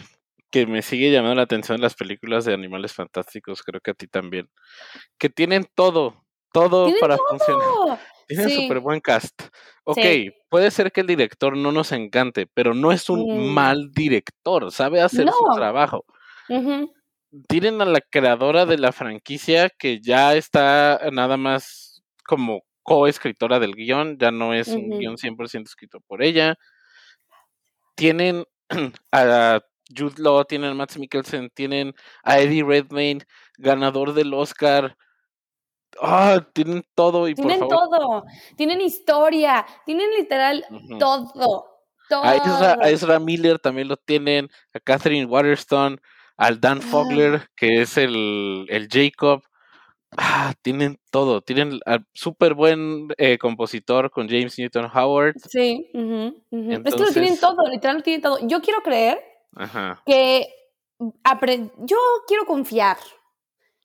que 0.53 0.67
me 0.67 0.83
sigue 0.83 1.11
llamando 1.11 1.35
la 1.35 1.43
atención 1.43 1.75
en 1.75 1.83
las 1.83 1.97
películas 1.97 2.45
de 2.45 2.55
animales 2.55 2.93
fantásticos, 2.93 3.63
creo 3.63 3.81
que 3.81 3.91
a 3.91 3.95
ti 3.95 4.07
también, 4.07 4.49
que 5.19 5.31
tienen 5.31 5.67
todo, 5.75 6.25
todo 6.53 6.93
para 7.01 7.17
funcionar. 7.29 7.99
Tienen 8.27 8.51
súper 8.51 8.81
buen 8.81 9.01
cast. 9.01 9.43
Ok, 9.85 9.99
puede 10.49 10.71
ser 10.71 10.93
que 10.93 11.03
el 11.03 11.07
director 11.07 11.57
no 11.57 11.73
nos 11.73 11.93
encante, 11.93 12.47
pero 12.53 12.75
no 12.75 12.93
es 12.93 13.11
un 13.11 13.21
mm. 13.21 13.53
mal 13.53 13.91
director, 13.93 14.71
sabe 14.73 15.01
hacer 15.01 15.29
su 15.29 15.55
trabajo. 15.55 16.05
Tienen 17.49 17.81
a 17.83 17.85
la 17.85 18.01
creadora 18.01 18.65
de 18.65 18.79
la 18.79 18.93
franquicia 18.93 19.69
que 19.69 20.01
ya 20.01 20.35
está 20.35 21.01
nada 21.13 21.37
más 21.37 22.03
como 22.27 22.63
coescritora 22.83 23.59
del 23.59 23.75
guion, 23.75 24.19
ya 24.19 24.31
no 24.31 24.55
es 24.55 24.69
un 24.69 24.91
guion 24.99 25.17
100% 25.17 25.65
escrito 25.65 26.01
por 26.07 26.23
ella. 26.23 26.55
Tienen 27.97 28.45
a 29.13 29.61
Jude 29.97 30.23
Law, 30.23 30.45
tienen 30.45 30.71
a 30.71 30.75
Matt 30.75 30.97
Mikkelsen, 30.97 31.51
tienen 31.55 31.95
a 32.23 32.39
Eddie 32.39 32.65
Redmayne, 32.65 33.25
ganador 33.59 34.15
del 34.15 34.33
Oscar 34.33 34.97
Ah, 36.01 36.45
tienen 36.53 36.85
todo 36.95 37.29
y 37.29 37.35
Tienen 37.35 37.61
todo, 37.61 38.25
tienen 38.57 38.81
historia, 38.81 39.65
tienen 39.87 40.11
literal 40.17 40.65
todo. 40.99 41.71
Todo. 42.09 42.23
A 42.23 42.91
Ezra, 42.91 43.19
Miller 43.19 43.59
también 43.59 43.89
lo 43.89 43.97
tienen, 43.97 44.51
a 44.75 44.81
Catherine 44.81 45.25
Waterstone, 45.25 45.97
al 46.37 46.61
Dan 46.61 46.83
Fogler, 46.83 47.49
que 47.57 47.81
es 47.81 47.97
el, 47.97 48.67
el 48.69 48.89
Jacob. 48.91 49.43
Ah, 50.17 50.53
tienen 50.63 50.99
todo, 51.11 51.41
tienen 51.41 51.81
al 51.87 52.07
súper 52.13 52.55
buen 52.55 53.09
eh, 53.17 53.37
compositor 53.39 54.11
con 54.11 54.29
James 54.29 54.57
Newton 54.59 54.89
Howard. 54.95 55.35
Sí, 55.49 55.91
es 55.93 56.95
que 56.95 57.01
lo 57.01 57.13
tienen 57.13 57.41
todo, 57.41 57.67
literal 57.69 57.97
lo 57.97 58.03
tienen 58.03 58.23
todo. 58.23 58.39
Yo 58.47 58.61
quiero 58.61 58.83
creer 58.83 59.21
que 60.07 60.47
yo 61.79 61.97
quiero 62.29 62.47
confiar 62.47 62.99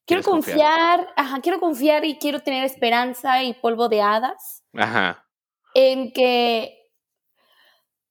Quiero 0.10 0.24
confiar, 0.24 1.14
ajá, 1.16 1.40
quiero 1.40 1.60
confiar 1.60 2.04
y 2.04 2.18
quiero 2.18 2.40
tener 2.40 2.64
esperanza 2.64 3.44
y 3.44 3.54
polvo 3.54 3.90
de 3.90 4.02
hadas. 4.02 4.64
Ajá. 4.74 5.28
En 5.76 6.12
que 6.12 6.76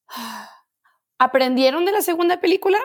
aprendieron 1.19 1.85
de 1.85 1.91
la 1.93 2.03
segunda 2.03 2.41
película. 2.41 2.79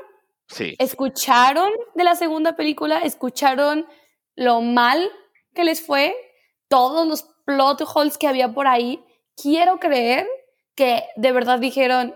Sí. 0.48 0.76
Escucharon 0.80 1.72
de 1.94 2.04
la 2.04 2.16
segunda 2.16 2.56
película, 2.56 3.00
escucharon 3.00 3.86
lo 4.36 4.62
mal 4.62 5.12
que 5.54 5.64
les 5.64 5.86
fue, 5.86 6.16
todos 6.68 7.08
los 7.08 7.24
plot 7.46 7.84
holes 7.94 8.18
que 8.18 8.28
había 8.28 8.52
por 8.52 8.66
ahí. 8.66 9.06
Quiero 9.40 9.80
creer 9.80 10.28
que 10.74 11.04
de 11.18 11.32
verdad 11.32 11.60
dijeron, 11.60 12.16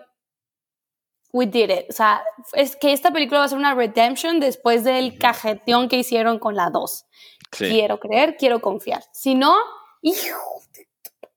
we 1.32 1.46
did 1.46 1.70
it. 1.70 1.86
O 1.90 1.94
sea, 1.94 2.24
es 2.54 2.76
que 2.76 2.94
esta 2.94 3.12
película 3.12 3.40
va 3.40 3.46
a 3.46 3.50
ser 3.50 3.58
una 3.58 3.74
redemption 3.74 4.40
después 4.40 4.84
del 4.84 5.18
cajeteón 5.18 5.90
que 5.90 5.98
hicieron 5.98 6.40
con 6.40 6.56
la 6.56 6.70
2. 6.70 7.06
Quiero 7.50 8.00
creer, 8.00 8.36
quiero 8.38 8.60
confiar. 8.60 9.04
Si 9.14 9.36
no, 9.36 9.56
hijo, 10.02 10.62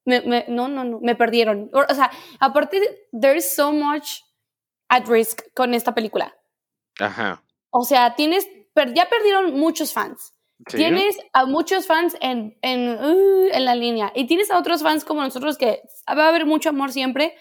me, 0.04 0.44
no, 0.48 0.68
no, 0.68 0.84
no, 0.84 1.00
me 1.00 1.14
perdieron. 1.14 1.70
O 1.72 1.94
sea, 1.94 2.10
aparte, 2.40 2.80
there's 3.12 3.54
so 3.54 3.72
much 3.72 4.22
at 4.88 5.06
risk 5.06 5.42
con 5.54 5.74
esta 5.74 5.94
película. 5.94 6.36
Ajá. 6.98 7.42
O 7.70 7.84
sea, 7.84 8.14
tienes, 8.16 8.48
ya 8.94 9.08
perdieron 9.08 9.58
muchos 9.58 9.92
fans. 9.92 10.34
Tienes 10.66 11.18
a 11.32 11.46
muchos 11.46 11.86
fans 11.86 12.16
en, 12.20 12.58
en, 12.60 13.02
uh, 13.02 13.48
en 13.50 13.64
la 13.64 13.74
línea 13.74 14.12
y 14.14 14.26
tienes 14.26 14.50
a 14.50 14.58
otros 14.58 14.82
fans 14.82 15.06
como 15.06 15.22
nosotros 15.22 15.56
que 15.56 15.80
va 16.06 16.26
a 16.26 16.28
haber 16.28 16.44
mucho 16.44 16.68
amor 16.68 16.92
siempre, 16.92 17.34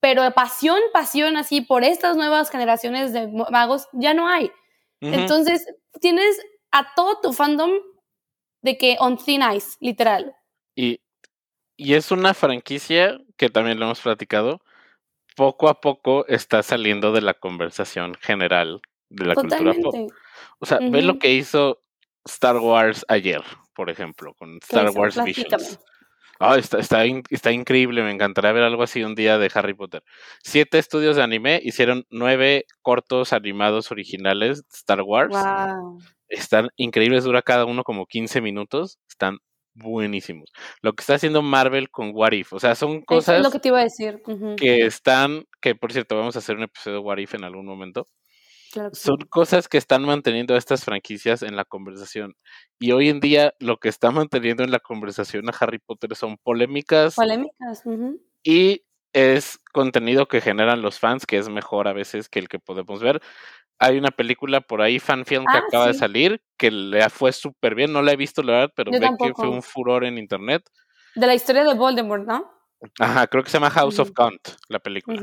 pero 0.00 0.30
pasión, 0.32 0.80
pasión 0.92 1.36
así 1.36 1.60
por 1.60 1.84
estas 1.84 2.16
nuevas 2.16 2.50
generaciones 2.50 3.12
de 3.12 3.28
magos 3.28 3.88
ya 3.92 4.14
no 4.14 4.28
hay. 4.28 4.50
Entonces, 5.00 5.66
tienes 6.00 6.38
a 6.72 6.94
todo 6.94 7.20
tu 7.22 7.32
fandom 7.32 7.70
de 8.62 8.76
que 8.76 8.96
on 8.98 9.16
thin 9.16 9.42
ice, 9.54 9.76
literal. 9.80 10.34
Y, 10.74 11.00
y 11.76 11.94
es 11.94 12.10
una 12.10 12.34
franquicia 12.34 13.18
que 13.36 13.48
también 13.48 13.78
lo 13.78 13.86
hemos 13.86 14.00
platicado, 14.00 14.60
poco 15.36 15.68
a 15.68 15.80
poco 15.80 16.26
está 16.26 16.62
saliendo 16.62 17.12
de 17.12 17.22
la 17.22 17.34
conversación 17.34 18.14
general 18.14 18.82
de 19.08 19.26
la 19.26 19.34
cultura 19.34 19.72
pop. 19.82 19.94
O 20.58 20.66
sea, 20.66 20.78
ve 20.80 21.02
lo 21.02 21.18
que 21.18 21.32
hizo 21.32 21.82
Star 22.26 22.58
Wars 22.58 23.04
ayer, 23.08 23.42
por 23.74 23.90
ejemplo, 23.90 24.34
con 24.34 24.58
Star 24.58 24.90
Wars 24.90 25.22
Visions. 25.24 25.78
Ah, 26.42 26.56
está, 26.56 26.78
está, 26.78 27.52
increíble, 27.52 28.02
me 28.02 28.10
encantaría 28.10 28.52
ver 28.52 28.62
algo 28.62 28.82
así 28.82 29.02
un 29.04 29.14
día 29.14 29.36
de 29.36 29.50
Harry 29.52 29.74
Potter. 29.74 30.02
Siete 30.42 30.78
estudios 30.78 31.16
de 31.16 31.22
anime 31.22 31.60
hicieron 31.62 32.06
nueve 32.08 32.64
cortos 32.80 33.34
animados 33.34 33.90
originales 33.90 34.62
de 34.62 34.68
Star 34.72 35.02
Wars. 35.02 35.36
Están 36.28 36.70
increíbles, 36.76 37.24
dura 37.24 37.42
cada 37.42 37.66
uno 37.66 37.84
como 37.84 38.06
15 38.06 38.40
minutos. 38.40 38.98
Están 39.06 39.40
buenísimos. 39.74 40.50
Lo 40.80 40.94
que 40.94 41.02
está 41.02 41.16
haciendo 41.16 41.42
Marvel 41.42 41.90
con 41.90 42.12
What 42.14 42.32
If, 42.32 42.54
o 42.54 42.58
sea, 42.58 42.74
son 42.74 43.02
cosas... 43.02 43.36
Es 43.36 43.42
lo 43.42 43.50
que 43.50 43.58
te 43.58 43.68
iba 43.68 43.80
a 43.80 43.84
decir. 43.84 44.22
Que 44.56 44.86
están, 44.86 45.44
que 45.60 45.74
por 45.74 45.92
cierto, 45.92 46.16
vamos 46.16 46.36
a 46.36 46.38
hacer 46.38 46.56
un 46.56 46.62
episodio 46.62 47.00
de 47.00 47.04
What 47.04 47.18
If 47.18 47.34
en 47.34 47.44
algún 47.44 47.66
momento. 47.66 48.06
Son 48.92 49.16
cosas 49.28 49.68
que 49.68 49.78
están 49.78 50.02
manteniendo 50.04 50.56
estas 50.56 50.84
franquicias 50.84 51.42
en 51.42 51.56
la 51.56 51.64
conversación. 51.64 52.36
Y 52.78 52.92
hoy 52.92 53.08
en 53.08 53.20
día 53.20 53.54
lo 53.58 53.78
que 53.78 53.88
está 53.88 54.10
manteniendo 54.10 54.62
en 54.62 54.70
la 54.70 54.78
conversación 54.78 55.48
a 55.48 55.54
Harry 55.58 55.78
Potter 55.78 56.14
son 56.14 56.36
polémicas. 56.38 57.16
Polémicas. 57.16 57.82
Y 58.42 58.84
es 59.12 59.58
contenido 59.72 60.28
que 60.28 60.40
generan 60.40 60.82
los 60.82 60.98
fans, 60.98 61.26
que 61.26 61.38
es 61.38 61.48
mejor 61.48 61.88
a 61.88 61.92
veces 61.92 62.28
que 62.28 62.38
el 62.38 62.48
que 62.48 62.58
podemos 62.58 63.00
ver. 63.00 63.20
Hay 63.78 63.98
una 63.98 64.10
película 64.10 64.60
por 64.60 64.82
ahí, 64.82 64.98
fanfilm, 64.98 65.46
que 65.46 65.56
ah, 65.56 65.62
acaba 65.66 65.86
de 65.86 65.94
salir, 65.94 66.42
que 66.58 66.70
le 66.70 67.08
fue 67.08 67.32
súper 67.32 67.74
bien. 67.74 67.92
No 67.92 68.02
la 68.02 68.12
he 68.12 68.16
visto, 68.16 68.42
la 68.42 68.52
verdad, 68.52 68.72
pero 68.76 68.92
ve 68.92 69.00
que 69.18 69.32
fue 69.34 69.48
un 69.48 69.62
furor 69.62 70.04
en 70.04 70.18
internet. 70.18 70.62
De 71.16 71.26
la 71.26 71.34
historia 71.34 71.64
de 71.64 71.74
Voldemort, 71.74 72.26
¿no? 72.26 72.50
Ajá, 72.98 73.26
creo 73.26 73.42
que 73.42 73.50
se 73.50 73.56
llama 73.56 73.70
House 73.70 73.98
of 73.98 74.12
Count, 74.12 74.40
la 74.68 74.78
película. 74.78 75.22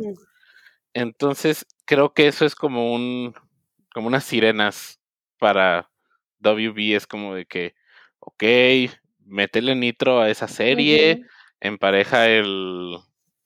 Entonces, 0.98 1.68
creo 1.86 2.16
que 2.16 2.26
eso 2.26 2.44
es 2.44 2.56
como 2.56 2.92
un, 2.92 3.36
como 3.94 4.08
unas 4.08 4.24
sirenas 4.24 5.00
para 5.38 5.92
WB, 6.40 6.96
es 6.96 7.06
como 7.06 7.36
de 7.36 7.46
que, 7.46 7.76
ok, 8.18 8.44
métele 9.24 9.76
nitro 9.76 10.20
a 10.20 10.32
esa 10.32 10.48
serie, 10.48 11.22
empareja 11.60 12.28
el, 12.30 12.98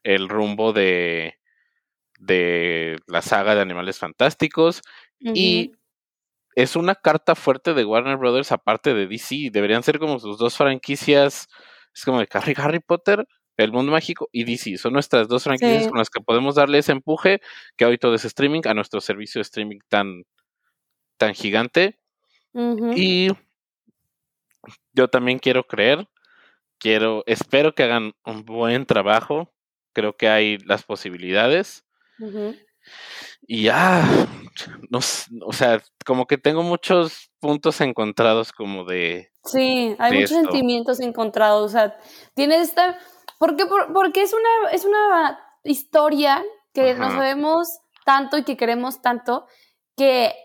el 0.04 0.30
rumbo 0.30 0.72
de, 0.72 1.40
de 2.20 2.96
la 3.06 3.22
saga 3.22 3.54
de 3.54 3.60
Animales 3.60 4.00
Fantásticos 4.00 4.82
y 5.20 5.74
es 6.56 6.78
una 6.78 6.96
carta 6.96 7.36
fuerte 7.36 7.74
de 7.74 7.84
Warner 7.84 8.16
Brothers 8.16 8.54
aparte 8.54 8.94
de 8.94 9.08
DC, 9.08 9.50
deberían 9.52 9.84
ser 9.84 10.00
como 10.00 10.20
sus 10.20 10.38
dos 10.38 10.56
franquicias, 10.56 11.50
es 11.94 12.06
como 12.06 12.20
de 12.20 12.30
Harry, 12.32 12.54
Harry 12.56 12.80
Potter 12.80 13.28
El 13.58 13.72
Mundo 13.72 13.92
Mágico 13.92 14.30
y 14.32 14.44
DC. 14.44 14.78
Son 14.78 14.94
nuestras 14.94 15.28
dos 15.28 15.44
franquicias 15.44 15.88
con 15.88 15.98
las 15.98 16.10
que 16.10 16.22
podemos 16.22 16.56
darle 16.56 16.80
ese 16.80 16.92
empuje 16.92 17.42
que 17.78 17.86
hoy 17.86 17.98
todo 17.98 18.16
es 18.16 18.26
streaming 18.26 18.62
a 18.66 18.74
nuestro 18.74 19.02
servicio 19.02 19.40
de 19.40 19.44
streaming 19.44 19.80
tan, 19.90 20.24
tan 21.18 21.34
gigante. 21.34 22.00
Y 22.96 23.30
yo 24.94 25.08
también 25.08 25.40
quiero 25.40 25.66
creer, 25.66 26.08
quiero, 26.78 27.24
espero 27.26 27.74
que 27.74 27.84
hagan 27.84 28.14
un 28.26 28.44
buen 28.46 28.86
trabajo. 28.86 29.54
Creo 29.94 30.16
que 30.16 30.30
hay 30.30 30.58
las 30.60 30.84
posibilidades. 30.84 31.86
Y 33.48 33.64
ya, 33.64 34.08
no, 34.90 35.00
o 35.46 35.54
sea, 35.54 35.82
como 36.06 36.28
que 36.28 36.38
tengo 36.38 36.64
muchos 36.64 37.32
puntos 37.40 37.82
encontrados 37.82 38.52
como 38.52 38.86
de... 38.86 39.32
Sí, 39.44 39.96
hay 39.98 40.20
muchos 40.20 40.30
sentimientos 40.30 41.00
encontrados, 41.00 41.66
o 41.66 41.70
sea, 41.70 41.98
tiene 42.36 42.62
esta... 42.62 43.00
Porque, 43.42 43.66
porque 43.66 44.22
es, 44.22 44.36
una, 44.36 44.70
es 44.72 44.86
una 44.86 45.40
historia 45.64 46.44
que 46.76 46.94
no 46.94 47.10
sabemos 47.10 47.80
tanto 48.06 48.38
y 48.38 48.44
que 48.44 48.56
queremos 48.56 49.02
tanto, 49.02 49.48
que, 49.98 50.36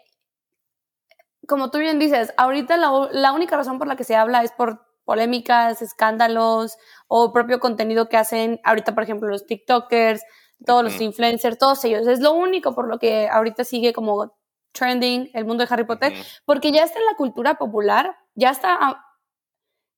como 1.47 1.71
tú 1.71 1.77
bien 1.77 1.99
dices, 1.99 2.33
ahorita 2.39 2.79
la, 2.79 3.11
la 3.13 3.33
única 3.35 3.55
razón 3.55 3.79
por 3.79 3.87
la 3.87 3.97
que 3.97 4.05
se 4.05 4.17
habla 4.17 4.43
es 4.43 4.51
por 4.53 4.87
polémicas, 5.05 5.83
escándalos 5.83 6.79
o 7.07 7.35
propio 7.35 7.61
contenido 7.61 8.09
que 8.09 8.17
hacen 8.17 8.61
ahorita, 8.65 8.95
por 8.95 9.03
ejemplo, 9.03 9.29
los 9.29 9.45
TikTokers, 9.45 10.23
todos 10.65 10.83
los 10.83 10.99
influencers, 10.99 11.59
todos 11.59 11.85
ellos. 11.85 12.07
Es 12.07 12.21
lo 12.21 12.33
único 12.33 12.75
por 12.75 12.89
lo 12.89 12.99
que 12.99 13.29
ahorita 13.29 13.65
sigue 13.65 13.93
como 13.93 14.35
trending 14.73 15.29
el 15.35 15.45
mundo 15.45 15.67
de 15.67 15.75
Harry 15.75 15.85
Potter, 15.85 16.15
porque 16.47 16.73
ya 16.73 16.85
está 16.85 16.99
en 16.99 17.05
la 17.05 17.17
cultura 17.17 17.59
popular, 17.59 18.17
ya 18.35 18.49
está, 18.49 19.05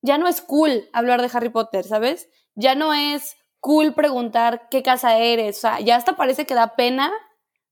ya 0.01 0.17
no 0.17 0.27
es 0.27 0.41
cool 0.41 0.89
hablar 0.91 1.21
de 1.21 1.29
Harry 1.31 1.49
Potter, 1.49 1.85
¿sabes? 1.85 2.27
Ya 2.59 2.75
no 2.75 2.93
es 2.93 3.37
cool 3.59 3.93
preguntar 3.93 4.67
qué 4.69 4.83
casa 4.83 5.17
eres, 5.17 5.57
o 5.57 5.61
sea, 5.61 5.79
ya 5.79 5.95
hasta 5.95 6.15
parece 6.15 6.45
que 6.45 6.53
da 6.53 6.75
pena 6.75 7.11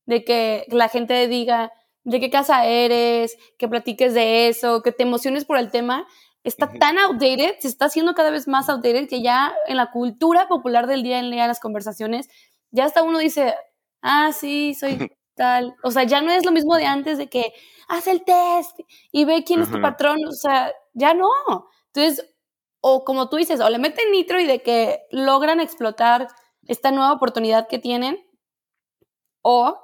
de 0.06 0.24
que 0.24 0.66
la 0.68 0.88
gente 0.88 1.28
diga 1.28 1.72
de 2.04 2.20
qué 2.20 2.30
casa 2.30 2.66
eres, 2.66 3.36
que 3.58 3.68
platiques 3.68 4.14
de 4.14 4.48
eso, 4.48 4.82
que 4.82 4.92
te 4.92 5.02
emociones 5.02 5.44
por 5.44 5.58
el 5.58 5.70
tema, 5.70 6.06
está 6.42 6.70
tan 6.70 6.98
outdated, 6.98 7.56
se 7.58 7.68
está 7.68 7.86
haciendo 7.86 8.14
cada 8.14 8.30
vez 8.30 8.48
más 8.48 8.68
outdated 8.68 9.08
que 9.08 9.22
ya 9.22 9.54
en 9.66 9.76
la 9.76 9.90
cultura 9.90 10.48
popular 10.48 10.86
del 10.86 11.02
día 11.02 11.18
en 11.18 11.30
día, 11.30 11.42
en 11.42 11.48
las 11.48 11.60
conversaciones, 11.60 12.28
ya 12.70 12.84
hasta 12.84 13.02
uno 13.02 13.18
dice, 13.18 13.54
ah, 14.02 14.32
sí, 14.32 14.74
soy 14.74 15.10
tal. 15.34 15.74
O 15.82 15.90
sea, 15.90 16.04
ya 16.04 16.20
no 16.20 16.30
es 16.32 16.44
lo 16.44 16.52
mismo 16.52 16.76
de 16.76 16.86
antes 16.86 17.18
de 17.18 17.28
que 17.28 17.52
haz 17.88 18.06
el 18.06 18.24
test 18.24 18.78
y 19.12 19.24
ve 19.24 19.44
quién 19.44 19.62
es 19.62 19.70
tu 19.70 19.80
patrón. 19.80 20.18
O 20.26 20.32
sea, 20.32 20.72
ya 20.94 21.14
no. 21.14 21.28
Entonces, 21.92 22.26
o 22.80 23.04
como 23.04 23.28
tú 23.28 23.36
dices, 23.36 23.60
o 23.60 23.68
le 23.70 23.78
meten 23.78 24.10
nitro 24.10 24.40
y 24.40 24.46
de 24.46 24.62
que 24.62 25.00
logran 25.10 25.60
explotar 25.60 26.28
esta 26.66 26.90
nueva 26.90 27.12
oportunidad 27.12 27.68
que 27.68 27.78
tienen, 27.78 28.24
o 29.42 29.78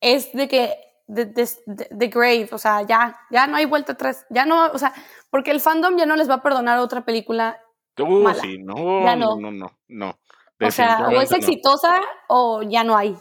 es 0.00 0.32
de 0.32 0.48
que 0.48 0.76
the, 1.06 2.08
grave, 2.08 2.48
o 2.52 2.58
sea, 2.58 2.82
ya, 2.82 3.18
ya 3.30 3.46
no 3.46 3.56
hay 3.56 3.64
vuelta 3.64 3.92
atrás, 3.92 4.26
ya 4.30 4.44
no, 4.44 4.66
o 4.66 4.78
sea, 4.78 4.92
porque 5.30 5.50
el 5.50 5.60
fandom 5.60 5.96
ya 5.96 6.06
no 6.06 6.16
les 6.16 6.28
va 6.28 6.34
a 6.34 6.42
perdonar 6.42 6.78
otra 6.78 7.04
película. 7.04 7.60
Uh, 7.98 8.34
sí, 8.34 8.58
no, 8.58 9.00
no, 9.16 9.36
no, 9.36 9.50
no, 9.50 9.78
no. 9.88 10.18
O 10.60 10.70
sea, 10.70 11.08
o 11.08 11.20
es 11.20 11.32
exitosa 11.32 12.00
o 12.28 12.62
ya 12.62 12.82
no 12.84 12.96
hay. 12.96 13.16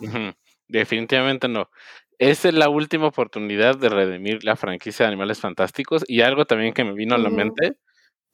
Definitivamente 0.68 1.48
no. 1.48 1.70
Esa 2.18 2.48
es 2.48 2.54
la 2.54 2.70
última 2.70 3.08
oportunidad 3.08 3.78
de 3.78 3.90
redimir 3.90 4.44
la 4.44 4.56
franquicia 4.56 5.06
de 5.06 5.10
Animales 5.10 5.40
Fantásticos. 5.40 6.04
Y 6.08 6.22
algo 6.22 6.46
también 6.46 6.74
que 6.74 6.84
me 6.84 6.94
vino 6.94 7.16
a 7.16 7.18
la 7.18 7.30
mente 7.30 7.78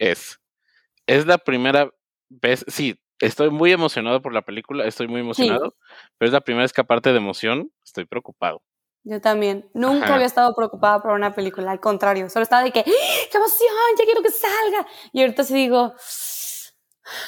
es, 0.01 0.41
es 1.05 1.25
la 1.27 1.37
primera 1.37 1.91
vez, 2.27 2.65
sí, 2.67 2.99
estoy 3.19 3.51
muy 3.51 3.71
emocionado 3.71 4.21
por 4.21 4.33
la 4.33 4.41
película, 4.41 4.85
estoy 4.85 5.07
muy 5.07 5.21
emocionado, 5.21 5.75
pero 6.17 6.27
es 6.27 6.33
la 6.33 6.41
primera 6.41 6.63
vez 6.63 6.73
que 6.73 6.81
aparte 6.81 7.11
de 7.11 7.17
emoción, 7.17 7.71
estoy 7.85 8.05
preocupado. 8.05 8.61
Yo 9.03 9.19
también. 9.19 9.67
Nunca 9.73 10.13
había 10.13 10.27
estado 10.27 10.53
preocupada 10.55 11.01
por 11.01 11.11
una 11.11 11.33
película, 11.33 11.71
al 11.71 11.79
contrario, 11.79 12.29
solo 12.29 12.43
estaba 12.43 12.63
de 12.63 12.71
que, 12.71 12.79
¡Ah! 12.79 13.27
¡qué 13.31 13.37
emoción! 13.37 13.69
Ya 13.97 14.05
quiero 14.05 14.21
que 14.21 14.29
salga. 14.29 14.87
Y 15.11 15.21
ahorita 15.21 15.43
sí 15.43 15.53
digo, 15.53 15.93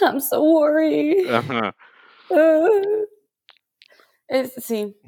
I'm 0.01 0.19
so 0.19 0.41
worried. 0.41 1.27
sí. 4.57 4.99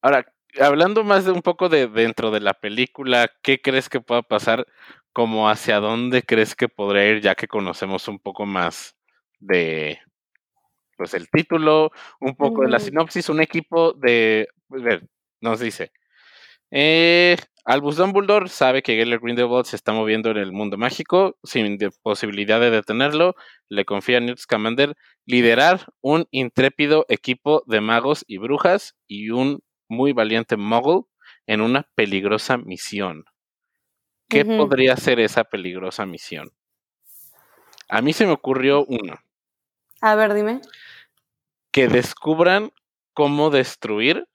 Ahora, 0.00 0.26
hablando 0.60 1.04
más 1.04 1.24
de 1.24 1.32
un 1.32 1.42
poco 1.42 1.68
de 1.68 1.88
dentro 1.88 2.30
de 2.30 2.40
la 2.40 2.54
película, 2.54 3.30
¿qué 3.42 3.60
crees 3.60 3.88
que 3.88 4.00
pueda 4.00 4.22
pasar? 4.22 4.66
Como 5.16 5.48
hacia 5.48 5.80
dónde 5.80 6.20
crees 6.20 6.54
que 6.54 6.68
podría 6.68 7.06
ir, 7.08 7.22
ya 7.22 7.34
que 7.34 7.48
conocemos 7.48 8.06
un 8.06 8.18
poco 8.18 8.44
más 8.44 8.98
de 9.40 9.98
pues 10.98 11.14
el 11.14 11.30
título, 11.30 11.90
un 12.20 12.36
poco 12.36 12.60
de 12.60 12.68
la 12.68 12.78
sinopsis, 12.78 13.30
un 13.30 13.40
equipo 13.40 13.94
de, 13.94 14.46
pues, 14.68 14.82
ver, 14.82 15.08
nos 15.40 15.58
dice, 15.58 15.90
eh, 16.70 17.38
Albus 17.64 17.96
Dumbledore 17.96 18.50
sabe 18.50 18.82
que 18.82 18.94
Gellert 18.94 19.22
Grindelwald 19.22 19.64
se 19.64 19.76
está 19.76 19.94
moviendo 19.94 20.30
en 20.32 20.36
el 20.36 20.52
mundo 20.52 20.76
mágico 20.76 21.38
sin 21.44 21.78
posibilidad 22.02 22.60
de 22.60 22.70
detenerlo. 22.70 23.36
Le 23.70 23.86
confía 23.86 24.18
a 24.18 24.20
Newt 24.20 24.38
Scamander 24.38 24.96
liderar 25.24 25.86
un 26.02 26.26
intrépido 26.30 27.06
equipo 27.08 27.62
de 27.66 27.80
magos 27.80 28.22
y 28.28 28.36
brujas 28.36 28.96
y 29.08 29.30
un 29.30 29.62
muy 29.88 30.12
valiente 30.12 30.58
muggle 30.58 31.04
en 31.46 31.62
una 31.62 31.88
peligrosa 31.94 32.58
misión. 32.58 33.24
¿Qué 34.28 34.44
podría 34.44 34.96
ser 34.96 35.20
esa 35.20 35.44
peligrosa 35.44 36.04
misión? 36.06 36.52
A 37.88 38.02
mí 38.02 38.12
se 38.12 38.26
me 38.26 38.32
ocurrió 38.32 38.84
uno. 38.84 39.20
A 40.00 40.14
ver, 40.14 40.34
dime. 40.34 40.60
Que 41.70 41.88
descubran 41.88 42.72
cómo 43.12 43.50
destruir 43.50 44.28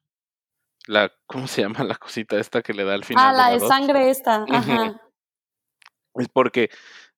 la, 0.88 1.12
¿cómo 1.28 1.48
se 1.48 1.62
llama 1.62 1.84
la 1.84 1.96
cosita 1.96 2.38
esta 2.40 2.62
que 2.62 2.74
le 2.74 2.84
da 2.84 2.94
al 2.94 3.04
final? 3.04 3.28
Ah, 3.28 3.34
la 3.34 3.50
de, 3.52 3.60
sangre 3.60 4.10
esta, 4.10 4.46
ajá. 4.50 5.02
Es 6.16 6.28
porque 6.28 6.70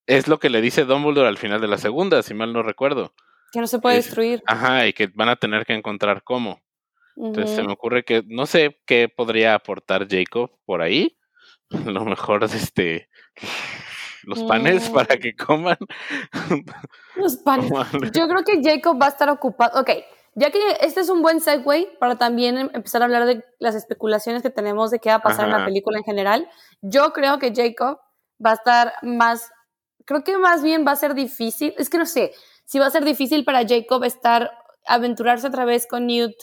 es 0.06 0.28
lo 0.28 0.40
que 0.40 0.50
le 0.50 0.62
dice 0.62 0.86
Dumbledore 0.86 1.28
al 1.28 1.38
final 1.38 1.62
de 1.62 1.68
la 1.68 1.78
segunda, 1.78 2.22
si 2.24 2.34
mal 2.34 2.54
no 2.54 2.64
recuerdo. 2.64 3.14
Que 3.52 3.60
no 3.60 3.68
se 3.68 3.80
puede 3.80 3.98
destruir. 3.98 4.44
Ajá, 4.46 4.88
y 4.88 4.94
que 4.94 5.08
van 5.08 5.30
a 5.30 5.36
tener 5.36 5.66
que 5.66 5.74
encontrar 5.74 6.24
cómo. 6.24 6.62
Entonces 7.16 7.56
se 7.56 7.64
me 7.64 7.72
ocurre 7.72 8.04
que 8.04 8.24
no 8.28 8.46
sé 8.46 8.82
qué 8.86 9.08
podría 9.08 9.54
aportar 9.54 10.08
Jacob 10.10 10.52
por 10.66 10.82
ahí. 10.82 11.16
Lo 11.86 12.06
mejor 12.06 12.44
este 12.44 13.10
los 14.26 14.42
panes 14.44 14.90
para 14.90 15.16
mm. 15.16 15.20
que 15.20 15.36
coman. 15.36 15.78
Los 17.16 17.36
panes. 17.44 17.72
Yo 18.14 18.28
creo 18.28 18.44
que 18.46 18.62
Jacob 18.64 19.02
va 19.02 19.08
a 19.08 19.10
estar 19.10 19.30
ocupado. 19.30 19.82
Ok, 19.82 19.90
ya 20.36 20.50
que 20.50 20.60
este 20.82 21.02
es 21.02 21.10
un 21.10 21.22
buen 21.22 21.42
segue 21.42 21.90
para 22.00 22.18
también 22.18 22.58
em, 22.58 22.70
empezar 22.74 23.02
a 23.02 23.06
hablar 23.06 23.26
de 23.26 23.44
las 23.60 23.76
especulaciones 23.76 24.42
que 24.42 24.50
tenemos 24.50 24.92
de 24.92 25.00
qué 25.00 25.10
va 25.10 25.16
a 25.16 25.22
pasar 25.22 25.46
en 25.46 25.52
la 25.52 25.66
película 25.66 25.98
en 25.98 26.04
general, 26.04 26.50
yo 26.82 27.14
creo 27.14 27.38
que 27.38 27.54
Jacob 27.54 28.00
va 28.44 28.52
a 28.52 28.56
estar 28.56 28.94
más, 29.04 29.52
creo 30.06 30.24
que 30.24 30.38
más 30.38 30.64
bien 30.64 30.86
va 30.88 30.92
a 30.92 30.96
ser 30.96 31.14
difícil, 31.14 31.74
es 31.78 31.90
que 31.90 31.98
no 31.98 32.06
sé, 32.06 32.34
si 32.66 32.80
va 32.80 32.88
a 32.88 32.92
ser 32.92 33.06
difícil 33.06 33.46
para 33.46 33.68
Jacob 33.68 34.04
estar, 34.04 34.52
aventurarse 34.86 35.48
otra 35.48 35.66
vez 35.66 35.86
con 35.88 36.08
Newt 36.08 36.34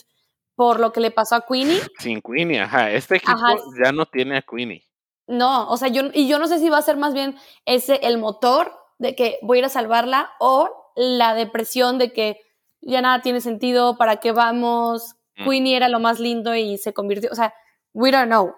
por 0.55 0.79
lo 0.79 0.91
que 0.93 1.01
le 1.01 1.11
pasó 1.11 1.35
a 1.35 1.45
Queenie. 1.45 1.81
Sin 1.99 2.21
Queenie, 2.21 2.61
ajá, 2.61 2.91
este 2.91 3.17
equipo 3.17 3.37
ya 3.83 3.91
no 3.91 4.05
tiene 4.05 4.37
a 4.37 4.41
Queenie. 4.41 4.83
No, 5.31 5.69
o 5.69 5.77
sea, 5.77 5.87
yo, 5.87 6.03
y 6.13 6.27
yo 6.27 6.39
no 6.39 6.47
sé 6.47 6.59
si 6.59 6.69
va 6.69 6.77
a 6.77 6.81
ser 6.81 6.97
más 6.97 7.13
bien 7.13 7.37
ese 7.65 8.01
el 8.03 8.17
motor 8.17 8.73
de 8.99 9.15
que 9.15 9.39
voy 9.41 9.57
a 9.57 9.59
ir 9.59 9.65
a 9.65 9.69
salvarla 9.69 10.29
o 10.41 10.91
la 10.97 11.33
depresión 11.33 11.97
de 11.97 12.11
que 12.11 12.41
ya 12.81 13.01
nada 13.01 13.21
tiene 13.21 13.39
sentido, 13.39 13.97
¿para 13.97 14.17
qué 14.17 14.33
vamos? 14.33 15.15
Mm. 15.37 15.49
Queenie 15.49 15.77
era 15.77 15.87
lo 15.87 16.01
más 16.01 16.19
lindo 16.19 16.53
y 16.53 16.77
se 16.77 16.93
convirtió, 16.93 17.31
o 17.31 17.35
sea, 17.35 17.53
we 17.93 18.11
don't 18.11 18.27
know. 18.27 18.53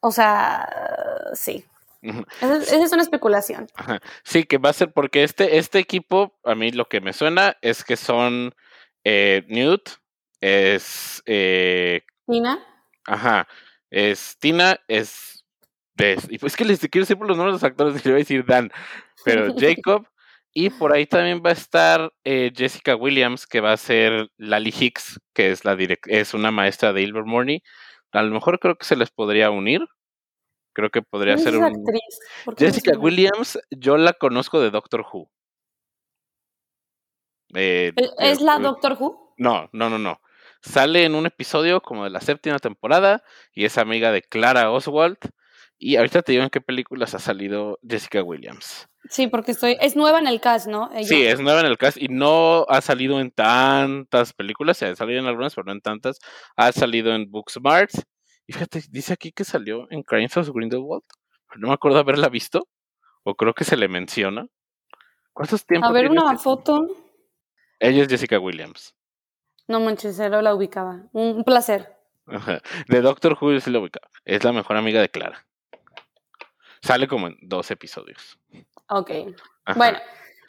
O 0.00 0.12
sea, 0.12 0.66
sí. 1.34 1.62
Esa 2.00 2.82
es, 2.82 2.92
una 2.92 3.02
especulación. 3.02 3.66
Sí, 4.22 4.44
que 4.44 4.56
va 4.56 4.70
a 4.70 4.72
ser 4.72 4.92
porque 4.94 5.24
este, 5.24 5.58
este 5.58 5.78
equipo, 5.78 6.38
a 6.42 6.54
mí 6.54 6.70
lo 6.70 6.86
que 6.86 7.02
me 7.02 7.12
suena 7.12 7.58
es 7.60 7.84
que 7.84 7.98
son 7.98 8.54
eh, 9.04 9.44
Newt, 9.48 9.90
es... 10.40 11.22
Eh, 11.26 12.00
Tina. 12.26 12.64
Ajá, 13.04 13.46
es 13.90 14.36
Tina, 14.38 14.78
es... 14.88 15.44
y 16.28 16.38
pues 16.38 16.56
que 16.56 16.64
les 16.64 16.80
quiero 16.80 17.02
decir 17.02 17.18
por 17.18 17.26
los 17.26 17.36
nombres 17.36 17.54
de 17.60 17.66
los 17.66 17.70
actores, 17.70 17.94
le 18.04 18.12
voy 18.12 18.20
a 18.20 18.24
decir 18.24 18.44
Dan, 18.44 18.70
pero 19.24 19.54
Jacob, 19.56 20.06
y 20.52 20.70
por 20.70 20.92
ahí 20.92 21.06
también 21.06 21.42
va 21.44 21.50
a 21.50 21.54
estar 21.54 22.12
eh, 22.24 22.52
Jessica 22.54 22.96
Williams, 22.96 23.46
que 23.46 23.60
va 23.60 23.72
a 23.72 23.76
ser 23.76 24.30
Lali 24.38 24.74
Hicks, 24.76 25.20
que 25.34 25.50
es, 25.50 25.64
la 25.64 25.76
es 26.06 26.34
una 26.34 26.50
maestra 26.50 26.92
de 26.92 27.02
Ilvermorny. 27.02 27.62
A 28.12 28.22
lo 28.22 28.34
mejor 28.34 28.58
creo 28.58 28.76
que 28.76 28.86
se 28.86 28.96
les 28.96 29.10
podría 29.10 29.50
unir. 29.50 29.86
Creo 30.72 30.90
que 30.90 31.02
podría 31.02 31.36
ser 31.38 31.56
un... 31.56 31.84
Jessica 32.56 32.98
Williams, 32.98 33.58
yo 33.70 33.96
la 33.96 34.12
conozco 34.12 34.60
de 34.60 34.70
Doctor 34.70 35.04
Who. 35.12 35.30
Eh, 37.54 37.92
¿E-, 37.96 38.30
¿Es 38.30 38.40
la 38.40 38.58
Doctor 38.58 38.96
Who? 38.98 39.34
No, 39.36 39.68
no, 39.72 39.90
no, 39.90 39.98
no. 39.98 40.20
Sale 40.60 41.04
en 41.04 41.14
un 41.14 41.26
episodio 41.26 41.80
como 41.80 42.04
de 42.04 42.10
la 42.10 42.20
séptima 42.20 42.58
temporada 42.58 43.22
y 43.52 43.64
es 43.64 43.78
amiga 43.78 44.10
de 44.10 44.22
Clara 44.22 44.70
Oswald 44.70 45.18
Y 45.78 45.96
ahorita 45.96 46.22
te 46.22 46.32
digo 46.32 46.44
en 46.44 46.50
qué 46.50 46.60
películas 46.60 47.14
ha 47.14 47.20
salido 47.20 47.78
Jessica 47.88 48.22
Williams. 48.22 48.88
Sí, 49.08 49.28
porque 49.28 49.52
estoy, 49.52 49.76
es 49.80 49.96
nueva 49.96 50.18
en 50.18 50.26
el 50.26 50.40
cast, 50.40 50.66
¿no? 50.66 50.90
Sí, 51.04 51.24
es 51.24 51.40
nueva 51.40 51.60
en 51.60 51.66
el 51.66 51.78
cast 51.78 51.96
y 51.96 52.08
no 52.08 52.66
ha 52.68 52.80
salido 52.80 53.20
en 53.20 53.30
tantas 53.30 54.32
películas, 54.32 54.76
se 54.76 54.86
ha 54.86 54.96
salido 54.96 55.20
en 55.20 55.26
algunas, 55.26 55.54
pero 55.54 55.66
no 55.66 55.72
en 55.72 55.80
tantas. 55.80 56.18
Ha 56.56 56.72
salido 56.72 57.14
en 57.14 57.30
Booksmart. 57.30 57.90
Y 58.46 58.52
fíjate, 58.52 58.82
dice 58.90 59.12
aquí 59.12 59.30
que 59.30 59.44
salió 59.44 59.86
en 59.90 60.02
Crimes 60.02 60.36
of 60.36 60.50
Grindelwald. 60.50 61.04
No 61.56 61.68
me 61.68 61.74
acuerdo 61.74 61.98
haberla 61.98 62.28
visto, 62.28 62.68
o 63.22 63.34
creo 63.34 63.54
que 63.54 63.64
se 63.64 63.76
le 63.76 63.88
menciona. 63.88 64.46
¿Cuántos 65.32 65.64
tiempos? 65.64 65.88
A 65.88 65.92
ver 65.92 66.10
una 66.10 66.36
foto. 66.36 66.86
Ella 67.78 68.02
es 68.02 68.08
Jessica 68.08 68.38
Williams. 68.38 68.94
No 69.68 69.80
manches, 69.80 70.18
la 70.18 70.54
ubicaba. 70.54 71.02
Un 71.12 71.44
placer. 71.44 71.94
De 72.88 73.00
Doctor 73.00 73.36
Who 73.40 73.60
sí 73.60 73.70
la 73.70 73.78
ubicaba. 73.78 74.08
Es 74.24 74.42
la 74.42 74.52
mejor 74.52 74.76
amiga 74.76 75.00
de 75.00 75.10
Clara. 75.10 75.46
Sale 76.82 77.06
como 77.06 77.28
en 77.28 77.36
dos 77.42 77.70
episodios. 77.70 78.38
Ok. 78.88 79.10
Bueno, 79.76 79.98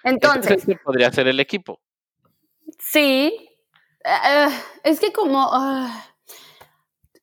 entonces. 0.03 0.60
Este 0.60 0.77
podría 0.77 1.12
ser 1.12 1.27
el 1.27 1.39
equipo. 1.39 1.82
Sí. 2.79 3.49
Eh, 4.05 4.47
es 4.84 4.99
que 4.99 5.12
como. 5.12 5.49
Ah, 5.51 6.05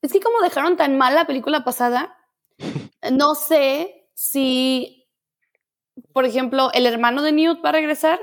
es 0.02 0.12
que 0.12 0.20
como 0.20 0.42
dejaron 0.42 0.76
tan 0.76 0.98
mal 0.98 1.14
la 1.14 1.26
película 1.26 1.64
pasada, 1.64 2.16
no 3.12 3.34
sé 3.34 4.08
si, 4.14 5.08
por 6.12 6.26
ejemplo, 6.26 6.70
el 6.74 6.86
hermano 6.86 7.22
de 7.22 7.32
Newt 7.32 7.64
va 7.64 7.70
a 7.70 7.72
regresar 7.72 8.20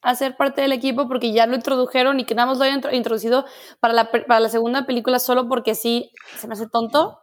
a 0.00 0.14
ser 0.14 0.36
parte 0.36 0.60
del 0.60 0.72
equipo 0.72 1.08
porque 1.08 1.32
ya 1.32 1.46
lo 1.46 1.54
introdujeron 1.54 2.20
y 2.20 2.24
que 2.24 2.34
nada 2.34 2.46
más 2.46 2.58
lo 2.58 2.64
hayan 2.64 2.82
introducido 2.92 3.44
para 3.80 3.94
la, 3.94 4.10
para 4.10 4.40
la 4.40 4.48
segunda 4.48 4.86
película 4.86 5.18
solo 5.18 5.48
porque 5.48 5.74
sí 5.74 6.12
se 6.36 6.46
me 6.46 6.54
hace 6.54 6.68
tonto. 6.68 7.18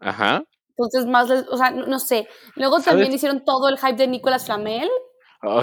Ajá. 0.00 0.42
Entonces, 0.70 1.06
más, 1.06 1.30
o 1.30 1.56
sea, 1.56 1.70
no, 1.70 1.98
sé. 1.98 2.26
Luego 2.56 2.80
también 2.80 3.12
hicieron 3.12 3.44
todo 3.44 3.68
el 3.68 3.78
hype 3.78 3.96
de 3.96 4.06
Nicolas 4.06 4.46
Flamel. 4.46 4.88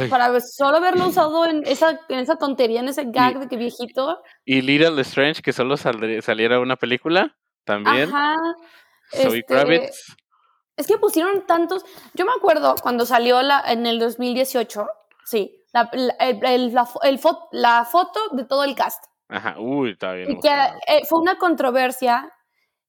Para 0.09 0.39
solo 0.41 0.79
verlo 0.79 1.07
usado 1.07 1.45
en 1.45 1.65
esa, 1.65 1.99
en 2.09 2.19
esa 2.19 2.35
tontería, 2.35 2.79
en 2.79 2.87
ese 2.87 3.05
gag 3.05 3.39
de 3.39 3.47
que 3.47 3.57
viejito. 3.57 4.21
Y 4.45 4.61
Little 4.61 5.01
Strange, 5.01 5.41
que 5.41 5.53
solo 5.53 5.75
saliera 5.77 6.59
una 6.59 6.75
película, 6.75 7.35
también. 7.63 8.09
Ajá. 8.09 8.35
Este, 9.11 9.91
es 10.77 10.85
que 10.87 10.97
pusieron 10.97 11.45
tantos. 11.47 11.83
Yo 12.13 12.25
me 12.25 12.31
acuerdo 12.31 12.75
cuando 12.81 13.05
salió 13.05 13.41
la, 13.41 13.61
en 13.67 13.85
el 13.87 13.99
2018, 13.99 14.87
sí, 15.25 15.63
la, 15.83 16.17
el, 16.19 16.73
la, 16.73 16.87
la 17.51 17.85
foto 17.85 18.19
de 18.31 18.45
todo 18.45 18.63
el 18.63 18.75
cast. 18.75 19.03
Ajá, 19.29 19.55
uy, 19.59 19.91
está 19.91 20.13
bien. 20.13 20.31
Y 20.31 20.39
que 20.39 20.49
eh, 20.49 21.05
fue 21.07 21.19
una 21.19 21.37
controversia 21.37 22.31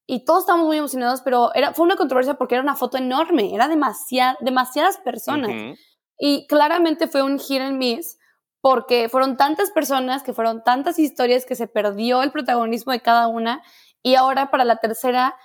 y 0.05 0.25
todos 0.25 0.41
estábamos 0.41 0.67
muy 0.67 0.77
emocionados, 0.77 1.21
pero 1.21 1.53
era, 1.53 1.73
fue 1.73 1.85
una 1.85 1.95
controversia 1.95 2.33
porque 2.35 2.55
era 2.55 2.63
una 2.63 2.75
foto 2.75 2.97
enorme, 2.97 3.53
era 3.53 3.67
demasiada, 3.67 4.37
demasiadas 4.39 4.97
personas. 4.97 5.77
Y 6.17 6.47
claramente 6.47 7.07
fue 7.07 7.21
un 7.21 7.39
hit 7.39 7.61
and 7.61 7.77
miss 7.77 8.17
porque 8.61 9.07
fueron 9.07 9.37
tantas 9.37 9.71
personas, 9.71 10.23
que 10.23 10.33
fueron 10.33 10.63
tantas 10.63 10.99
historias 10.99 11.45
que 11.45 11.55
se 11.55 11.67
perdió 11.67 12.23
el 12.23 12.31
protagonismo 12.31 12.91
de 12.91 13.01
cada 13.01 13.27
una 13.27 13.61
y 14.01 14.15
ahora 14.15 14.49
para 14.49 14.65
la 14.65 14.77
tercera, 14.77 15.35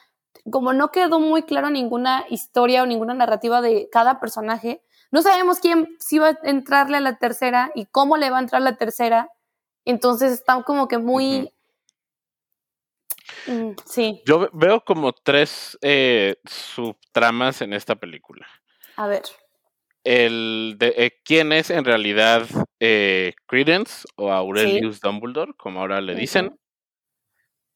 como 0.51 0.73
no 0.73 0.91
quedó 0.91 1.21
muy 1.21 1.43
claro 1.43 1.71
ninguna 1.71 2.25
historia 2.29 2.83
o 2.83 2.87
ninguna 2.87 3.15
narrativa 3.15 3.61
de 3.61 3.89
cada 3.93 4.19
personaje, 4.19 4.83
no 5.15 5.23
sabemos 5.23 5.61
quién 5.61 5.97
sí 6.01 6.19
va 6.19 6.31
a 6.31 6.39
entrarle 6.43 6.97
a 6.97 7.01
la 7.01 7.19
tercera 7.19 7.71
y 7.75 7.87
cómo 7.87 8.17
le 8.17 8.31
va 8.31 8.39
a 8.39 8.41
entrar 8.41 8.61
la 8.61 8.77
tercera. 8.77 9.31
Entonces 9.85 10.33
están 10.33 10.63
como 10.65 10.89
que 10.89 10.99
muy 10.99 11.55
Mm, 13.47 13.71
sí. 13.85 14.23
Yo 14.27 14.49
veo 14.53 14.81
como 14.85 15.13
tres 15.13 15.79
eh, 15.83 16.37
subtramas 16.45 17.63
en 17.63 17.73
esta 17.73 17.95
película. 17.95 18.47
A 18.97 19.07
ver. 19.07 19.23
El 20.03 20.77
de 20.79 20.95
eh, 20.97 21.21
quién 21.25 21.53
es 21.53 21.71
en 21.71 21.85
realidad 21.85 22.47
eh, 22.81 23.35
Credence 23.47 24.07
o 24.17 24.31
Aurelius 24.33 25.01
Dumbledore, 25.01 25.55
como 25.57 25.81
ahora 25.81 26.01
le 26.01 26.15
dicen. 26.15 26.59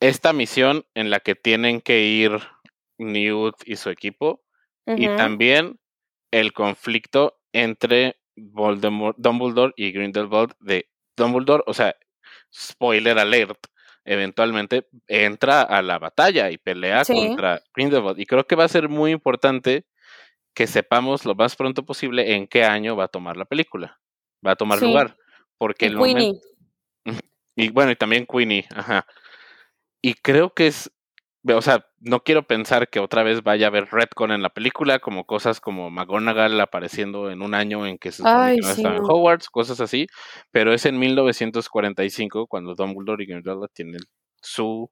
Esta 0.00 0.32
misión 0.32 0.86
en 0.94 1.10
la 1.10 1.20
que 1.20 1.34
tienen 1.34 1.80
que 1.80 2.02
ir 2.02 2.40
Newt 2.98 3.56
y 3.64 3.76
su 3.76 3.90
equipo. 3.90 4.42
Y 4.86 5.06
también 5.16 5.78
el 6.30 6.52
conflicto 6.52 7.38
entre 7.52 8.20
Voldemort, 8.36 9.16
Dumbledore 9.18 9.72
y 9.76 9.92
Grindelwald 9.92 10.54
de 10.60 10.88
Dumbledore, 11.16 11.64
o 11.66 11.74
sea, 11.74 11.96
spoiler 12.52 13.18
alert, 13.18 13.58
eventualmente 14.04 14.86
entra 15.06 15.62
a 15.62 15.82
la 15.82 15.98
batalla 15.98 16.50
y 16.50 16.58
pelea 16.58 17.04
contra 17.04 17.60
Grindelwald. 17.74 18.18
Y 18.18 18.26
creo 18.26 18.46
que 18.46 18.56
va 18.56 18.64
a 18.64 18.68
ser 18.68 18.88
muy 18.88 19.10
importante 19.10 19.86
que 20.54 20.66
sepamos 20.66 21.24
lo 21.24 21.34
más 21.34 21.56
pronto 21.56 21.84
posible 21.84 22.34
en 22.34 22.46
qué 22.46 22.64
año 22.64 22.96
va 22.96 23.04
a 23.04 23.08
tomar 23.08 23.36
la 23.36 23.44
película. 23.44 24.00
Va 24.44 24.52
a 24.52 24.56
tomar 24.56 24.80
lugar. 24.80 25.16
Porque 25.56 25.86
el 25.86 25.96
momento... 25.96 26.40
Y 27.60 27.70
bueno, 27.70 27.90
y 27.90 27.96
también 27.96 28.24
Queenie, 28.24 28.68
ajá. 28.72 29.04
Y 30.00 30.14
creo 30.14 30.54
que 30.54 30.68
es 30.68 30.92
o 31.46 31.62
sea, 31.62 31.86
no 32.00 32.20
quiero 32.22 32.42
pensar 32.42 32.88
que 32.88 33.00
otra 33.00 33.22
vez 33.22 33.42
vaya 33.42 33.66
a 33.66 33.68
haber 33.68 33.88
Redcon 33.90 34.32
en 34.32 34.42
la 34.42 34.50
película, 34.50 34.98
como 34.98 35.24
cosas 35.24 35.60
como 35.60 35.90
McGonagall 35.90 36.60
apareciendo 36.60 37.30
en 37.30 37.42
un 37.42 37.54
año 37.54 37.86
en 37.86 37.98
que 37.98 38.10
se 38.10 38.18
supone 38.18 38.56
que 38.56 38.62
no 38.62 38.70
están 38.70 38.96
en 38.96 39.02
Hogwarts, 39.04 39.48
cosas 39.48 39.80
así, 39.80 40.06
pero 40.50 40.72
es 40.72 40.84
en 40.84 40.98
1945 40.98 42.46
cuando 42.46 42.74
Dumbledore 42.74 43.22
y 43.22 43.26
Grindelwald 43.26 43.70
tienen 43.72 44.00
su 44.40 44.90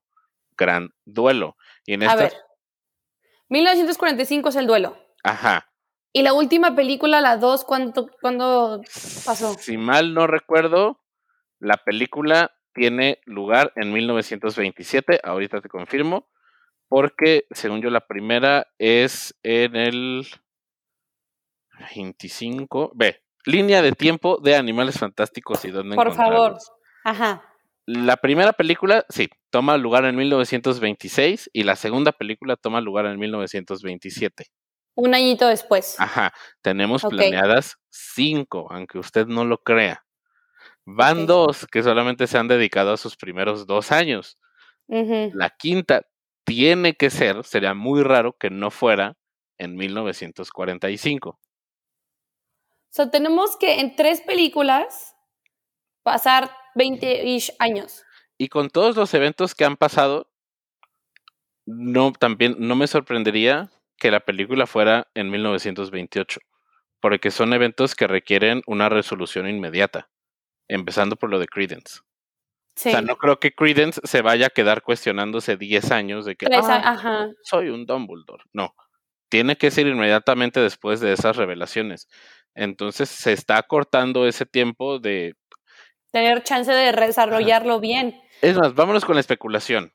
gran 0.57 0.89
duelo. 1.05 1.55
Y 1.85 1.93
en 1.93 2.03
a 2.03 2.15
ver, 2.15 2.33
1945 3.49 4.49
es 4.49 4.55
el 4.55 4.67
duelo. 4.67 4.97
Ajá. 5.23 5.69
¿Y 6.13 6.23
la 6.23 6.33
última 6.33 6.75
película, 6.75 7.21
la 7.21 7.37
2, 7.37 7.63
¿cuándo, 7.65 8.09
¿cuándo 8.21 8.81
pasó? 9.25 9.53
Si 9.59 9.77
mal 9.77 10.13
no 10.13 10.25
recuerdo, 10.25 11.03
la 11.59 11.77
película 11.77 12.55
tiene 12.73 13.19
lugar 13.25 13.73
en 13.75 13.91
1927, 13.91 15.19
ahorita 15.23 15.61
te 15.61 15.69
confirmo, 15.69 16.27
porque, 16.87 17.45
según 17.51 17.81
yo, 17.81 17.89
la 17.89 18.01
primera 18.01 18.67
es 18.77 19.35
en 19.43 19.75
el 19.75 20.27
25. 21.95 22.91
Ve, 22.95 23.21
línea 23.45 23.81
de 23.81 23.91
tiempo 23.91 24.39
de 24.41 24.55
Animales 24.55 24.97
Fantásticos 24.99 25.63
y 25.65 25.71
dónde 25.71 25.95
Por 25.95 26.13
favor. 26.13 26.57
Ajá. 27.03 27.43
La 27.85 28.17
primera 28.17 28.51
película, 28.53 29.05
sí, 29.07 29.29
toma 29.49 29.77
lugar 29.77 30.03
en 30.05 30.15
1926 30.15 31.49
y 31.53 31.63
la 31.63 31.77
segunda 31.77 32.11
película 32.11 32.57
toma 32.57 32.81
lugar 32.81 33.05
en 33.05 33.17
1927. 33.17 34.45
Un 34.95 35.13
añito 35.13 35.47
después. 35.47 35.95
Ajá, 35.99 36.33
tenemos 36.61 37.03
planeadas 37.03 37.77
cinco, 37.89 38.67
aunque 38.71 38.97
usted 38.97 39.27
no 39.27 39.45
lo 39.45 39.59
crea. 39.59 40.03
Van 40.85 41.27
dos 41.27 41.67
que 41.67 41.83
solamente 41.83 42.27
se 42.27 42.37
han 42.37 42.47
dedicado 42.47 42.93
a 42.93 42.97
sus 42.97 43.15
primeros 43.15 43.67
dos 43.67 43.91
años. 43.91 44.37
La 44.87 45.49
quinta 45.51 46.01
tiene 46.47 46.95
que 46.95 47.09
ser, 47.09 47.43
sería 47.43 47.73
muy 47.73 48.01
raro 48.03 48.37
que 48.39 48.49
no 48.49 48.71
fuera 48.71 49.17
en 49.57 49.75
1945. 49.75 51.29
O 51.31 51.39
sea, 52.89 53.11
tenemos 53.11 53.57
que 53.57 53.81
en 53.81 53.97
tres 53.97 54.21
películas 54.21 55.15
pasar 56.03 56.49
20 56.75 57.37
años. 57.59 58.05
Y 58.37 58.47
con 58.47 58.69
todos 58.69 58.95
los 58.95 59.13
eventos 59.13 59.55
que 59.55 59.65
han 59.65 59.75
pasado, 59.75 60.31
no, 61.65 62.13
también 62.13 62.55
no 62.59 62.77
me 62.77 62.87
sorprendería 62.87 63.69
que 63.97 64.09
la 64.09 64.21
película 64.21 64.67
fuera 64.67 65.09
en 65.15 65.29
1928, 65.29 66.39
porque 67.01 67.29
son 67.29 67.51
eventos 67.51 67.93
que 67.93 68.07
requieren 68.07 68.61
una 68.67 68.87
resolución 68.87 69.49
inmediata, 69.49 70.09
empezando 70.69 71.17
por 71.17 71.29
lo 71.29 71.39
de 71.39 71.47
Credence. 71.47 71.99
O 72.77 72.79
sea, 72.79 73.01
no 73.01 73.17
creo 73.17 73.39
que 73.39 73.51
Credence 73.51 73.99
se 74.03 74.21
vaya 74.21 74.47
a 74.47 74.49
quedar 74.51 74.83
cuestionándose 74.83 75.57
10 75.57 75.91
años 75.91 76.25
de 76.25 76.35
que 76.35 76.45
ah, 76.53 77.27
soy 77.41 77.69
un 77.69 77.87
Dumbledore. 77.87 78.43
No, 78.53 78.75
tiene 79.29 79.57
que 79.57 79.71
ser 79.71 79.87
inmediatamente 79.87 80.59
después 80.59 80.99
de 80.99 81.13
esas 81.13 81.35
revelaciones. 81.35 82.07
Entonces 82.53 83.09
se 83.09 83.33
está 83.33 83.61
cortando 83.63 84.27
ese 84.27 84.45
tiempo 84.45 84.99
de... 84.99 85.33
Tener 86.11 86.43
chance 86.43 86.71
de 86.71 86.91
desarrollarlo 86.91 87.79
bien. 87.79 88.19
Es 88.41 88.55
más, 88.55 88.75
vámonos 88.75 89.05
con 89.05 89.15
la 89.15 89.21
especulación. 89.21 89.91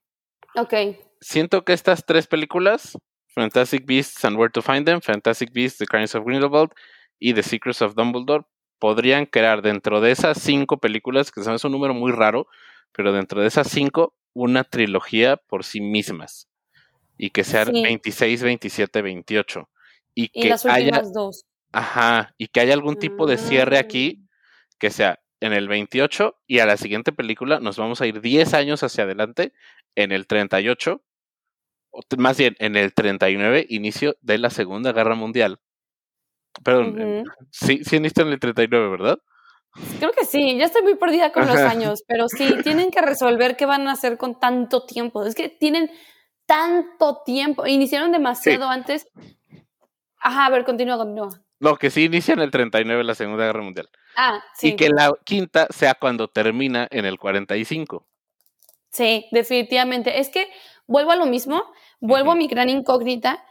Ok. 0.56 0.74
Siento 1.20 1.64
que 1.64 1.72
estas 1.72 2.04
tres 2.04 2.26
películas, 2.26 2.98
Fantastic 3.28 3.86
Beasts 3.86 4.24
and 4.24 4.36
Where 4.36 4.50
to 4.50 4.60
Find 4.60 4.84
Them, 4.84 5.00
Fantastic 5.00 5.52
Beasts, 5.52 5.78
The 5.78 5.86
Crimes 5.86 6.14
of 6.16 6.24
Grindelwald 6.24 6.70
y 7.18 7.32
The 7.32 7.44
Secrets 7.44 7.80
of 7.80 7.94
Dumbledore, 7.94 8.44
podrían 8.78 9.26
crear 9.26 9.62
dentro 9.62 10.00
de 10.00 10.10
esas 10.10 10.38
cinco 10.42 10.78
películas, 10.78 11.30
que 11.30 11.42
son 11.44 11.56
un 11.62 11.72
número 11.72 11.94
muy 11.94 12.10
raro, 12.10 12.48
pero 12.92 13.12
dentro 13.12 13.40
de 13.40 13.48
esas 13.48 13.68
cinco, 13.68 14.14
una 14.34 14.64
trilogía 14.64 15.36
por 15.36 15.64
sí 15.64 15.80
mismas. 15.80 16.48
Y 17.18 17.30
que 17.30 17.44
sean 17.44 17.72
26, 17.72 18.42
27, 18.42 19.02
28. 19.02 19.68
Y, 20.14 20.28
que 20.28 20.48
las 20.48 20.66
haya, 20.66 21.02
dos. 21.12 21.44
Ajá, 21.72 22.34
y 22.38 22.48
que 22.48 22.60
haya 22.60 22.74
algún 22.74 22.96
tipo 22.96 23.26
de 23.26 23.38
cierre 23.38 23.78
aquí, 23.78 24.18
mm. 24.18 24.28
que 24.78 24.90
sea 24.90 25.20
en 25.40 25.52
el 25.52 25.68
28 25.68 26.38
y 26.46 26.60
a 26.60 26.66
la 26.66 26.76
siguiente 26.76 27.12
película 27.12 27.58
nos 27.58 27.76
vamos 27.76 28.00
a 28.00 28.06
ir 28.06 28.20
10 28.20 28.54
años 28.54 28.82
hacia 28.82 29.04
adelante, 29.04 29.52
en 29.96 30.12
el 30.12 30.26
38, 30.26 31.02
más 32.16 32.38
bien 32.38 32.56
en 32.58 32.76
el 32.76 32.94
39, 32.94 33.66
inicio 33.68 34.16
de 34.20 34.38
la 34.38 34.50
Segunda 34.50 34.92
Guerra 34.92 35.14
Mundial. 35.14 35.60
Perdón, 36.64 37.24
sí, 37.50 37.82
sí 37.84 37.96
en 37.96 38.04
el 38.04 38.40
39, 38.40 38.88
¿verdad? 38.88 39.18
Creo 39.98 40.12
que 40.12 40.24
sí, 40.26 40.58
ya 40.58 40.66
estoy 40.66 40.82
muy 40.82 40.96
perdida 40.96 41.32
con 41.32 41.46
los 41.46 41.56
años, 41.56 42.02
pero 42.06 42.28
sí, 42.28 42.56
tienen 42.62 42.90
que 42.90 43.00
resolver 43.00 43.56
qué 43.56 43.64
van 43.64 43.88
a 43.88 43.92
hacer 43.92 44.18
con 44.18 44.38
tanto 44.38 44.84
tiempo. 44.84 45.24
Es 45.24 45.34
que 45.34 45.48
tienen 45.48 45.90
tanto 46.46 47.22
tiempo, 47.24 47.66
iniciaron 47.66 48.12
demasiado 48.12 48.68
antes. 48.68 49.08
Ajá, 50.18 50.46
a 50.46 50.50
ver, 50.50 50.64
continúa, 50.64 50.98
continúa. 50.98 51.30
No, 51.58 51.76
que 51.76 51.90
sí 51.90 52.04
inicia 52.04 52.34
en 52.34 52.40
el 52.40 52.50
39 52.50 53.04
la 53.04 53.14
Segunda 53.14 53.44
Guerra 53.44 53.62
Mundial. 53.62 53.88
Ah, 54.16 54.42
sí. 54.54 54.68
Y 54.68 54.76
que 54.76 54.90
la 54.90 55.12
quinta 55.24 55.68
sea 55.70 55.94
cuando 55.94 56.28
termina 56.28 56.86
en 56.90 57.06
el 57.06 57.18
45. 57.18 58.06
Sí, 58.90 59.26
definitivamente. 59.30 60.20
Es 60.20 60.28
que 60.28 60.48
vuelvo 60.86 61.12
a 61.12 61.16
lo 61.16 61.24
mismo, 61.24 61.64
vuelvo 62.00 62.32
a 62.32 62.34
mi 62.34 62.46
gran 62.46 62.68
incógnita, 62.68 63.44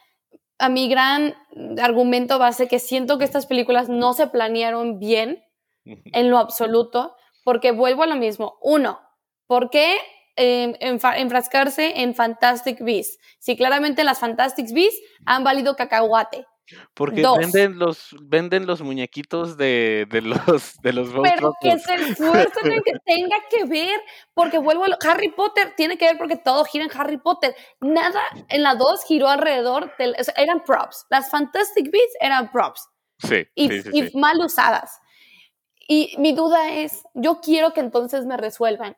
a 0.59 0.69
mi 0.69 0.87
gran 0.87 1.35
argumento 1.81 2.37
base 2.37 2.67
que 2.67 2.79
siento 2.79 3.17
que 3.17 3.25
estas 3.25 3.47
películas 3.47 3.89
no 3.89 4.13
se 4.13 4.27
planearon 4.27 4.99
bien 4.99 5.43
en 6.13 6.29
lo 6.29 6.37
absoluto, 6.37 7.15
porque 7.43 7.71
vuelvo 7.71 8.03
a 8.03 8.07
lo 8.07 8.15
mismo. 8.15 8.57
Uno, 8.61 8.99
¿por 9.47 9.69
qué 9.69 9.97
em, 10.35 10.73
enfrascarse 10.79 12.01
en 12.01 12.15
Fantastic 12.15 12.79
Beasts? 12.83 13.17
Si 13.39 13.55
claramente 13.55 14.03
las 14.03 14.19
Fantastic 14.19 14.73
Beasts 14.73 14.99
han 15.25 15.43
valido 15.43 15.75
cacahuate. 15.75 16.45
Porque 16.93 17.23
venden 17.37 17.79
los 17.79 18.15
venden 18.21 18.65
los 18.65 18.81
muñequitos 18.81 19.57
de, 19.57 20.07
de 20.09 20.21
los 20.21 20.79
de 20.81 20.93
los 20.93 21.09
Pero 21.09 21.53
que 21.61 21.77
se 21.79 21.95
esfuercen 21.95 22.71
en 22.71 22.81
que 22.81 22.93
tenga 23.05 23.37
que 23.49 23.65
ver, 23.65 23.99
porque 24.33 24.57
vuelvo 24.57 24.85
a 24.85 24.87
lo, 24.87 24.97
Harry 25.05 25.29
Potter 25.31 25.73
tiene 25.75 25.97
que 25.97 26.05
ver 26.05 26.17
porque 26.17 26.37
todo 26.37 26.63
gira 26.65 26.85
en 26.85 26.91
Harry 26.93 27.17
Potter. 27.17 27.55
Nada 27.81 28.21
en 28.49 28.63
la 28.63 28.75
2 28.75 29.03
giró 29.05 29.27
alrededor 29.27 29.91
de, 29.97 30.15
eran 30.37 30.63
props. 30.63 31.05
Las 31.09 31.29
Fantastic 31.29 31.91
Beasts 31.91 32.17
eran 32.19 32.51
props. 32.51 32.87
Sí, 33.19 33.45
y, 33.55 34.17
mal 34.17 34.37
usadas. 34.39 34.99
Y 35.93 36.15
mi 36.17 36.31
duda 36.31 36.71
es, 36.71 37.03
yo 37.13 37.41
quiero 37.41 37.73
que 37.73 37.81
entonces 37.81 38.25
me 38.25 38.37
resuelvan. 38.37 38.95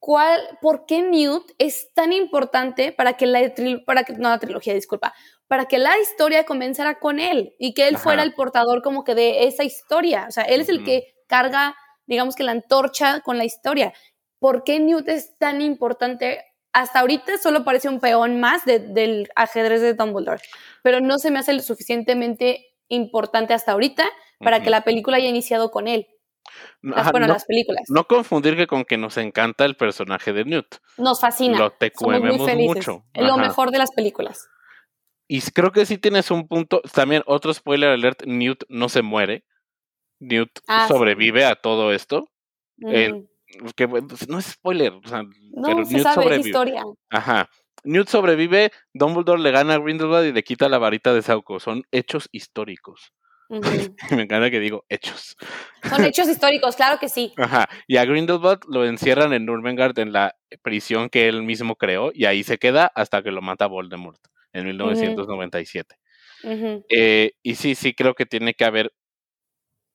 ¿Cuál, 0.00 0.40
¿Por 0.60 0.84
qué 0.84 1.00
Newt 1.00 1.52
es 1.58 1.94
tan 1.94 2.12
importante 2.12 2.90
para 2.90 3.12
que 3.12 3.26
la, 3.26 3.54
para 3.86 4.02
que, 4.02 4.14
no 4.14 4.28
la 4.28 4.40
trilogía, 4.40 4.74
disculpa, 4.74 5.14
para 5.46 5.66
que 5.66 5.78
la 5.78 5.96
historia 6.00 6.44
comenzara 6.44 6.98
con 6.98 7.20
él 7.20 7.54
y 7.60 7.74
que 7.74 7.86
él 7.86 7.96
fuera 7.96 8.24
el 8.24 8.34
portador 8.34 8.82
como 8.82 9.04
que 9.04 9.14
de 9.14 9.44
esa 9.44 9.62
historia. 9.62 10.26
O 10.28 10.32
sea, 10.32 10.42
él 10.42 10.62
es 10.62 10.68
el 10.68 10.84
que 10.84 11.14
carga, 11.28 11.76
digamos 12.08 12.34
que 12.34 12.42
la 12.42 12.50
antorcha 12.50 13.20
con 13.20 13.38
la 13.38 13.44
historia. 13.44 13.92
¿Por 14.40 14.64
qué 14.64 14.80
Newt 14.80 15.08
es 15.08 15.38
tan 15.38 15.60
importante? 15.60 16.42
Hasta 16.72 16.98
ahorita 16.98 17.38
solo 17.38 17.62
parece 17.62 17.88
un 17.88 18.00
peón 18.00 18.40
más 18.40 18.64
del 18.64 19.28
ajedrez 19.36 19.80
de 19.80 19.94
Dumbledore, 19.94 20.42
pero 20.82 21.00
no 21.00 21.18
se 21.18 21.30
me 21.30 21.38
hace 21.38 21.52
lo 21.52 21.62
suficientemente 21.62 22.66
importante 22.88 23.54
hasta 23.54 23.70
ahorita 23.70 24.04
para 24.40 24.60
que 24.60 24.70
la 24.70 24.82
película 24.82 25.18
haya 25.18 25.28
iniciado 25.28 25.70
con 25.70 25.86
él. 25.86 26.08
Las, 26.82 27.10
bueno, 27.10 27.26
las 27.26 27.44
películas. 27.44 27.84
No 27.88 28.04
confundir 28.04 28.56
que 28.56 28.66
con 28.66 28.84
que 28.84 28.96
nos 28.96 29.16
encanta 29.16 29.64
el 29.64 29.76
personaje 29.76 30.32
de 30.32 30.44
Newt. 30.44 30.76
Nos 30.98 31.20
fascina. 31.20 31.58
Lo 31.58 31.70
te 31.70 31.92
Somos 31.94 32.20
muy 32.20 32.38
felices. 32.38 32.76
mucho. 32.76 33.04
Lo 33.14 33.36
mejor 33.36 33.70
de 33.70 33.78
las 33.78 33.90
películas. 33.92 34.48
Y 35.28 35.40
creo 35.40 35.72
que 35.72 35.86
sí 35.86 35.98
tienes 35.98 36.30
un 36.30 36.46
punto. 36.46 36.80
También 36.94 37.22
otro 37.26 37.52
spoiler 37.52 37.90
alert: 37.90 38.24
Newt 38.24 38.64
no 38.68 38.88
se 38.88 39.02
muere. 39.02 39.44
Newt 40.20 40.50
ah, 40.68 40.86
sobrevive 40.88 41.44
a 41.44 41.56
todo 41.56 41.92
esto. 41.92 42.30
que, 42.78 43.24
no 44.28 44.38
es 44.38 44.46
spoiler. 44.46 44.92
O 44.92 45.08
sea, 45.08 45.22
no, 45.52 45.84
se 45.84 46.00
sabe, 46.00 46.14
sobrevive. 46.14 46.48
historia. 46.48 46.84
Ajá. 47.10 47.48
Newt 47.84 48.08
sobrevive, 48.08 48.72
Dumbledore 48.94 49.40
le 49.40 49.50
gana 49.52 49.74
a 49.74 49.78
Grindelwald 49.78 50.26
y 50.28 50.32
le 50.32 50.42
quita 50.42 50.68
la 50.68 50.78
varita 50.78 51.14
de 51.14 51.22
Sauco. 51.22 51.60
Son 51.60 51.84
hechos 51.92 52.28
históricos. 52.32 53.12
Me 54.10 54.22
encanta 54.22 54.50
que 54.50 54.60
digo 54.60 54.84
hechos. 54.88 55.36
Son 55.88 56.04
hechos 56.04 56.28
históricos, 56.28 56.76
claro 56.76 56.98
que 56.98 57.08
sí. 57.08 57.32
Ajá. 57.36 57.68
Y 57.86 57.96
a 57.96 58.04
Grindelwald 58.04 58.62
lo 58.68 58.84
encierran 58.84 59.32
en 59.32 59.46
Nurmengard 59.46 59.98
en 59.98 60.12
la 60.12 60.36
prisión 60.62 61.08
que 61.08 61.28
él 61.28 61.42
mismo 61.42 61.76
creó 61.76 62.10
y 62.12 62.24
ahí 62.24 62.42
se 62.42 62.58
queda 62.58 62.90
hasta 62.94 63.22
que 63.22 63.30
lo 63.30 63.42
mata 63.42 63.66
Voldemort 63.66 64.20
en 64.52 64.66
1997. 64.66 65.96
Eh, 66.88 67.32
y 67.42 67.54
sí, 67.56 67.74
sí 67.74 67.94
creo 67.94 68.14
que 68.14 68.26
tiene 68.26 68.54
que 68.54 68.64
haber 68.64 68.92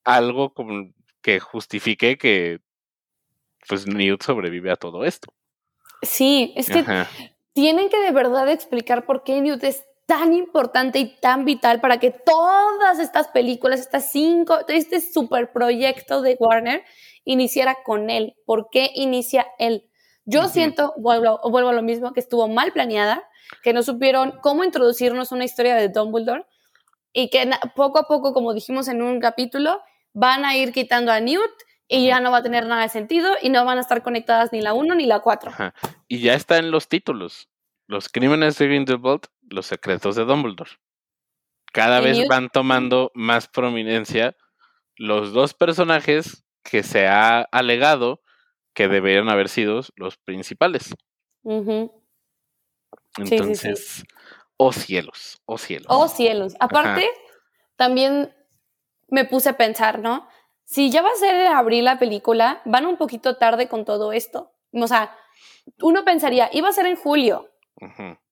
algo 0.03 0.53
como 0.53 0.91
que 1.21 1.39
justifique 1.39 2.17
que 2.17 2.59
pues 3.67 3.87
Newt 3.87 4.23
sobrevive 4.23 4.71
a 4.71 4.75
todo 4.75 5.05
esto. 5.05 5.33
Sí, 6.01 6.53
es 6.55 6.67
que 6.67 6.83
tienen 7.53 7.89
que 7.89 7.99
de 7.99 8.11
verdad 8.11 8.49
explicar 8.49 9.05
por 9.05 9.23
qué 9.23 9.39
Newt 9.41 9.63
es 9.63 9.85
tan 10.11 10.33
importante 10.33 10.99
y 10.99 11.05
tan 11.05 11.45
vital 11.45 11.79
para 11.79 11.97
que 11.97 12.11
todas 12.11 12.99
estas 12.99 13.29
películas, 13.29 13.79
estas 13.79 14.11
cinco, 14.11 14.59
este 14.67 14.99
super 14.99 15.53
proyecto 15.53 16.21
de 16.21 16.35
Warner 16.37 16.83
iniciara 17.23 17.77
con 17.85 18.09
él. 18.09 18.35
¿Por 18.45 18.67
qué 18.69 18.91
inicia 18.93 19.47
él? 19.57 19.89
Yo 20.25 20.49
siento, 20.49 20.93
vuelvo, 20.97 21.39
vuelvo 21.49 21.69
a 21.69 21.73
lo 21.73 21.81
mismo, 21.81 22.11
que 22.11 22.19
estuvo 22.19 22.49
mal 22.49 22.73
planeada, 22.73 23.23
que 23.63 23.71
no 23.71 23.83
supieron 23.83 24.33
cómo 24.41 24.65
introducirnos 24.65 25.31
una 25.31 25.45
historia 25.45 25.75
de 25.75 25.87
Dumbledore 25.87 26.45
y 27.13 27.29
que 27.29 27.49
poco 27.73 27.99
a 27.99 28.03
poco, 28.03 28.33
como 28.33 28.53
dijimos 28.53 28.89
en 28.89 29.01
un 29.01 29.21
capítulo, 29.21 29.79
van 30.11 30.43
a 30.43 30.57
ir 30.57 30.73
quitando 30.73 31.13
a 31.13 31.21
Newt 31.21 31.53
y 31.87 32.07
ya 32.07 32.19
no 32.19 32.31
va 32.31 32.39
a 32.39 32.43
tener 32.43 32.65
nada 32.65 32.81
de 32.81 32.89
sentido 32.89 33.31
y 33.41 33.47
no 33.47 33.63
van 33.63 33.77
a 33.77 33.81
estar 33.81 34.03
conectadas 34.03 34.51
ni 34.51 34.59
la 34.59 34.73
1 34.73 34.93
ni 34.93 35.05
la 35.05 35.21
4. 35.21 35.53
Y 36.09 36.19
ya 36.19 36.33
está 36.33 36.57
en 36.57 36.69
los 36.69 36.89
títulos. 36.89 37.47
Los 37.91 38.07
crímenes 38.07 38.57
de 38.57 38.67
Grindelwald, 38.67 39.23
los 39.49 39.65
secretos 39.65 40.15
de 40.15 40.23
Dumbledore. 40.23 40.71
Cada 41.73 41.99
vez 41.99 42.25
van 42.29 42.47
tomando 42.47 43.11
más 43.13 43.49
prominencia 43.49 44.37
los 44.95 45.33
dos 45.33 45.53
personajes 45.53 46.45
que 46.63 46.83
se 46.83 47.07
ha 47.07 47.41
alegado 47.41 48.21
que 48.73 48.87
deberían 48.87 49.27
haber 49.27 49.49
sido 49.49 49.81
los 49.97 50.15
principales. 50.15 50.95
Entonces, 53.17 54.05
oh 54.55 54.71
cielos, 54.71 55.41
oh 55.43 55.57
cielos. 55.57 55.87
Oh 55.89 56.07
cielos. 56.07 56.55
Aparte, 56.61 57.09
también 57.75 58.33
me 59.09 59.25
puse 59.25 59.49
a 59.49 59.57
pensar, 59.57 59.99
¿no? 59.99 60.29
Si 60.63 60.89
ya 60.91 61.01
va 61.01 61.09
a 61.09 61.15
ser 61.15 61.35
en 61.35 61.47
abril 61.51 61.83
la 61.83 61.99
película, 61.99 62.61
van 62.63 62.85
un 62.85 62.95
poquito 62.95 63.35
tarde 63.35 63.67
con 63.67 63.83
todo 63.83 64.13
esto. 64.13 64.53
O 64.71 64.87
sea, 64.87 65.13
uno 65.81 66.05
pensaría, 66.05 66.49
iba 66.53 66.69
a 66.69 66.71
ser 66.71 66.85
en 66.85 66.95
julio. 66.95 67.50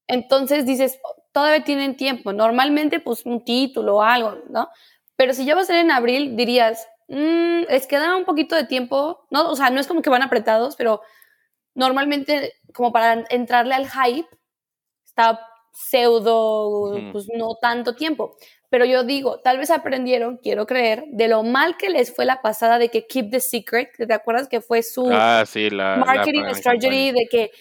Entonces 0.08 0.66
dices, 0.66 1.00
todavía 1.32 1.64
tienen 1.64 1.96
tiempo. 1.96 2.34
Normalmente, 2.34 3.00
pues 3.00 3.26
un 3.26 3.44
título 3.44 3.98
o 3.98 4.02
algo, 4.02 4.38
¿no? 4.50 4.70
Pero 5.16 5.34
si 5.34 5.46
ya 5.46 5.56
va 5.56 5.62
a 5.62 5.66
ser 5.66 5.78
en 5.78 5.92
abril, 5.92 6.36
dirías, 6.36 6.88
mmm, 7.08 7.62
les 7.70 7.88
queda 7.88 8.16
un 8.16 8.26
poquito 8.26 8.56
de 8.56 8.66
tiempo. 8.66 9.26
No, 9.30 9.50
o 9.50 9.56
sea, 9.56 9.70
no 9.70 9.80
es 9.80 9.88
como 9.88 10.02
que 10.02 10.10
van 10.10 10.24
apretados, 10.24 10.76
pero 10.76 11.02
normalmente, 11.76 12.54
como 12.74 12.92
para 12.92 13.26
entrarle 13.30 13.76
al 13.76 13.90
hype, 13.90 14.28
pseudo, 15.72 16.98
pues 17.12 17.28
no 17.36 17.56
tanto 17.62 17.96
tiempo. 17.96 18.36
Pero 18.70 18.86
yo 18.86 19.04
digo, 19.04 19.40
tal 19.40 19.58
vez 19.58 19.72
aprendieron, 19.72 20.38
quiero 20.38 20.68
creer, 20.68 21.06
de 21.08 21.28
lo 21.28 21.44
mal 21.44 21.76
que 21.78 21.90
les 21.90 22.14
fue 22.16 22.26
la 22.26 22.42
pasada 22.42 22.78
de 22.78 22.90
que 22.90 23.08
Keep 23.08 23.32
the 23.32 23.40
Secret, 23.40 23.90
¿te 23.98 24.14
acuerdas 24.14 24.48
que 24.48 24.62
fue 24.62 24.84
su 24.84 25.10
ah, 25.12 25.44
sí, 25.48 25.70
la, 25.70 25.96
marketing 25.96 26.44
strategy 26.54 27.12
de 27.12 27.28
que 27.32 27.52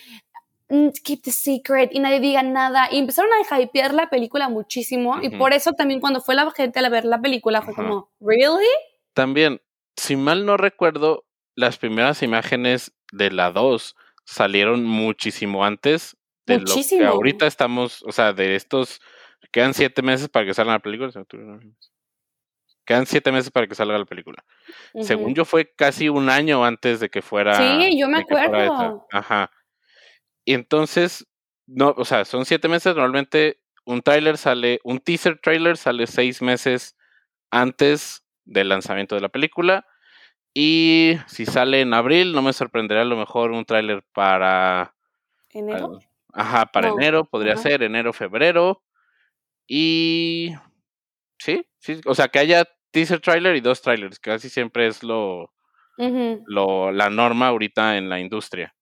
Keep 0.68 1.22
the 1.22 1.31
Secret 1.31 1.90
y 1.92 2.00
nadie 2.00 2.20
diga 2.20 2.42
nada? 2.42 2.88
Y 2.90 2.98
empezaron 2.98 3.31
a 3.33 3.61
hypear 3.61 3.94
la 3.94 4.11
película 4.11 4.48
muchísimo 4.48 5.18
y 5.22 5.31
por 5.31 5.52
eso 5.52 5.72
también 5.72 6.00
cuando 6.00 6.20
fue 6.20 6.35
la 6.35 6.50
gente 6.50 6.78
a 6.78 6.88
ver 6.88 7.04
la 7.04 7.20
película 7.20 7.62
fue 7.62 7.74
como, 7.74 8.11
¿really? 8.20 8.68
También, 9.14 9.61
si 9.96 10.16
mal 10.16 10.44
no 10.44 10.57
recuerdo, 10.57 11.24
las 11.54 11.78
primeras 11.78 12.22
imágenes 12.22 12.92
de 13.12 13.31
la 13.31 13.50
2 13.50 13.96
salieron 14.24 14.85
muchísimo 14.85 15.64
antes 15.64 16.16
de 16.46 16.59
Muchísimo. 16.59 17.02
lo 17.02 17.09
que 17.09 17.14
ahorita 17.14 17.46
estamos, 17.46 18.02
o 18.04 18.12
sea, 18.12 18.33
de 18.33 18.54
estos, 18.54 19.00
quedan 19.50 19.74
siete 19.74 20.02
meses 20.02 20.28
para 20.28 20.46
que 20.46 20.54
salga 20.54 20.72
la 20.72 20.78
película. 20.78 21.11
Quedan 22.85 23.07
siete 23.07 23.33
meses 23.33 23.50
para 23.50 23.66
que 23.66 23.74
salga 23.74 23.98
la 23.98 24.04
película. 24.04 24.44
Según 25.00 25.35
yo, 25.35 25.44
fue 25.44 25.70
casi 25.74 26.09
un 26.09 26.31
año 26.31 26.64
antes 26.64 27.00
de 27.00 27.11
que 27.11 27.20
fuera. 27.20 27.54
Sí, 27.54 27.98
yo 27.98 28.09
me 28.09 28.20
acuerdo. 28.20 29.07
Ajá. 29.12 29.50
Y 30.48 30.54
entonces, 30.54 31.26
no, 31.66 31.92
o 31.98 32.06
sea, 32.06 32.24
son 32.24 32.46
siete 32.46 32.68
meses. 32.68 32.96
Normalmente 32.96 33.61
un 33.84 34.00
tráiler 34.00 34.38
sale, 34.38 34.80
un 34.82 34.98
teaser 34.98 35.38
trailer 35.42 35.76
sale 35.76 36.06
seis 36.06 36.40
meses 36.40 36.96
antes 37.50 38.24
del 38.46 38.70
lanzamiento 38.70 39.14
de 39.14 39.20
la 39.20 39.28
película. 39.28 39.87
Y 40.54 41.18
si 41.26 41.44
sale 41.44 41.82
en 41.82 41.92
abril, 41.92 42.32
no 42.32 42.40
me 42.40 42.54
sorprendería 42.54 43.02
a 43.02 43.04
lo 43.04 43.18
mejor 43.18 43.50
un 43.50 43.66
tráiler 43.66 44.02
para. 44.14 44.94
¿Enero? 45.50 45.98
Ajá, 46.32 46.64
para 46.64 46.88
enero 46.88 47.26
podría 47.26 47.58
ser, 47.58 47.82
enero, 47.82 48.14
febrero. 48.14 48.82
Y 49.66 50.54
sí, 51.38 51.66
sí, 51.76 52.00
o 52.06 52.14
sea, 52.14 52.28
que 52.28 52.38
haya 52.38 52.64
teaser 52.90 53.20
trailer 53.20 53.54
y 53.54 53.61
dos 53.61 53.82
trailers, 53.82 54.18
casi 54.18 54.48
siempre 54.48 54.87
es 54.87 55.02
lo, 55.02 55.52
lo 55.98 56.90
la 56.90 57.11
norma 57.11 57.48
ahorita 57.48 57.98
en 57.98 58.08
la 58.08 58.18
industria. 58.18 58.74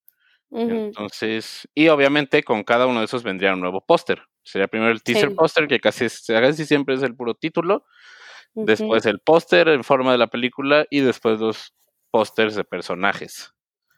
Entonces, 0.59 1.69
y 1.75 1.89
obviamente 1.89 2.43
con 2.43 2.65
cada 2.65 2.87
uno 2.87 3.01
de 3.01 3.05
esos 3.05 3.23
vendría 3.23 3.53
un 3.53 3.61
nuevo 3.61 3.85
póster. 3.85 4.23
Sería 4.43 4.69
primero 4.69 4.91
el 4.91 5.03
teaser 5.03 5.35
póster, 5.35 5.69
que 5.69 5.81
casi, 5.81 6.07
casi 6.27 6.65
siempre 6.65 6.95
es 6.95 7.03
el 7.03 7.15
puro 7.15 7.35
título. 7.35 7.85
Después 8.55 9.05
el 9.05 9.21
póster 9.21 9.69
en 9.69 9.85
forma 9.85 10.13
de 10.13 10.19
la 10.19 10.29
película 10.29 10.87
y 10.89 11.01
después 11.01 11.39
los 11.41 11.75
pósters 12.11 12.55
de 12.55 12.65
personajes. 12.65 13.53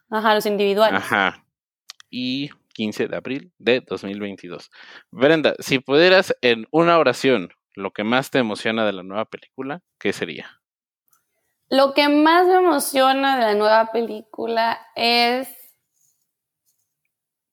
Ajá, 0.09 0.35
los 0.35 0.45
individuales. 0.45 0.99
Ajá. 0.99 1.45
Y 2.09 2.49
15 2.73 3.07
de 3.07 3.15
abril 3.15 3.53
de 3.57 3.81
2022. 3.81 4.69
Brenda, 5.11 5.53
si 5.59 5.79
pudieras 5.79 6.35
en 6.41 6.67
una 6.71 6.97
oración 6.97 7.53
lo 7.75 7.91
que 7.91 8.03
más 8.03 8.31
te 8.31 8.39
emociona 8.39 8.85
de 8.85 8.93
la 8.93 9.03
nueva 9.03 9.25
película, 9.25 9.81
¿qué 9.97 10.11
sería? 10.11 10.59
Lo 11.69 11.93
que 11.93 12.09
más 12.09 12.47
me 12.47 12.55
emociona 12.55 13.37
de 13.37 13.45
la 13.45 13.53
nueva 13.53 13.91
película 13.91 14.79
es 14.95 15.58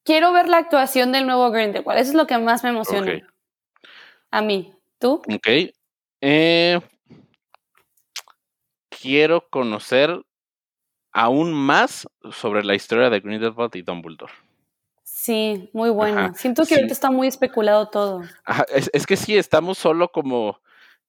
quiero 0.06 0.32
ver 0.32 0.48
la 0.48 0.58
actuación 0.58 1.12
del 1.12 1.26
nuevo 1.26 1.50
Grindelwald. 1.50 2.00
Eso 2.00 2.10
es 2.10 2.16
lo 2.16 2.26
que 2.26 2.38
más 2.38 2.64
me 2.64 2.70
emociona. 2.70 3.28
A 4.30 4.40
mí. 4.40 4.72
¿Tú? 4.98 5.20
Ok. 5.30 5.48
Eh, 6.22 6.80
quiero 8.88 9.46
conocer 9.50 10.22
aún 11.12 11.52
más 11.52 12.06
sobre 12.30 12.64
la 12.64 12.74
historia 12.74 13.10
de 13.10 13.20
Grindelwald 13.20 13.76
y 13.76 13.82
Dumbledore. 13.82 14.32
Sí, 15.02 15.70
muy 15.72 15.90
bueno. 15.90 16.32
Siento 16.34 16.64
que 16.64 16.76
ahorita 16.76 16.92
está 16.92 17.10
muy 17.10 17.26
especulado 17.26 17.88
todo. 17.88 18.22
es, 18.92 19.06
que 19.06 19.16
sí, 19.16 19.36
estamos 19.36 19.76
solo 19.76 20.12
como. 20.12 20.60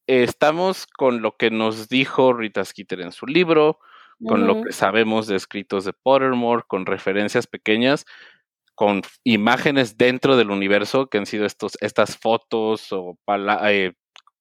estamos 0.08 0.88
con 0.88 1.22
lo 1.22 1.38
que 1.38 1.52
nos 1.52 1.88
dijo 1.88 2.34
Rita 2.34 2.66
Skeeter 2.66 3.02
en 3.02 3.12
su 3.12 3.28
libro, 3.28 3.80
con 4.26 4.48
lo 4.48 4.64
que 4.64 4.72
sabemos 4.72 5.28
de 5.28 5.36
escritos 5.36 5.86
de 5.86 5.94
Pottermore, 5.94 6.64
con 6.68 6.86
referencias 6.86 7.46
pequeñas, 7.46 8.06
con 8.78 9.02
imágenes 9.24 9.98
dentro 9.98 10.38
del 10.38 10.52
universo, 10.52 11.08
que 11.08 11.18
han 11.18 11.26
sido 11.26 11.48
estos, 11.48 11.80
estas 11.82 12.16
fotos 12.16 12.92
o 12.92 13.18
eh, 13.66 13.94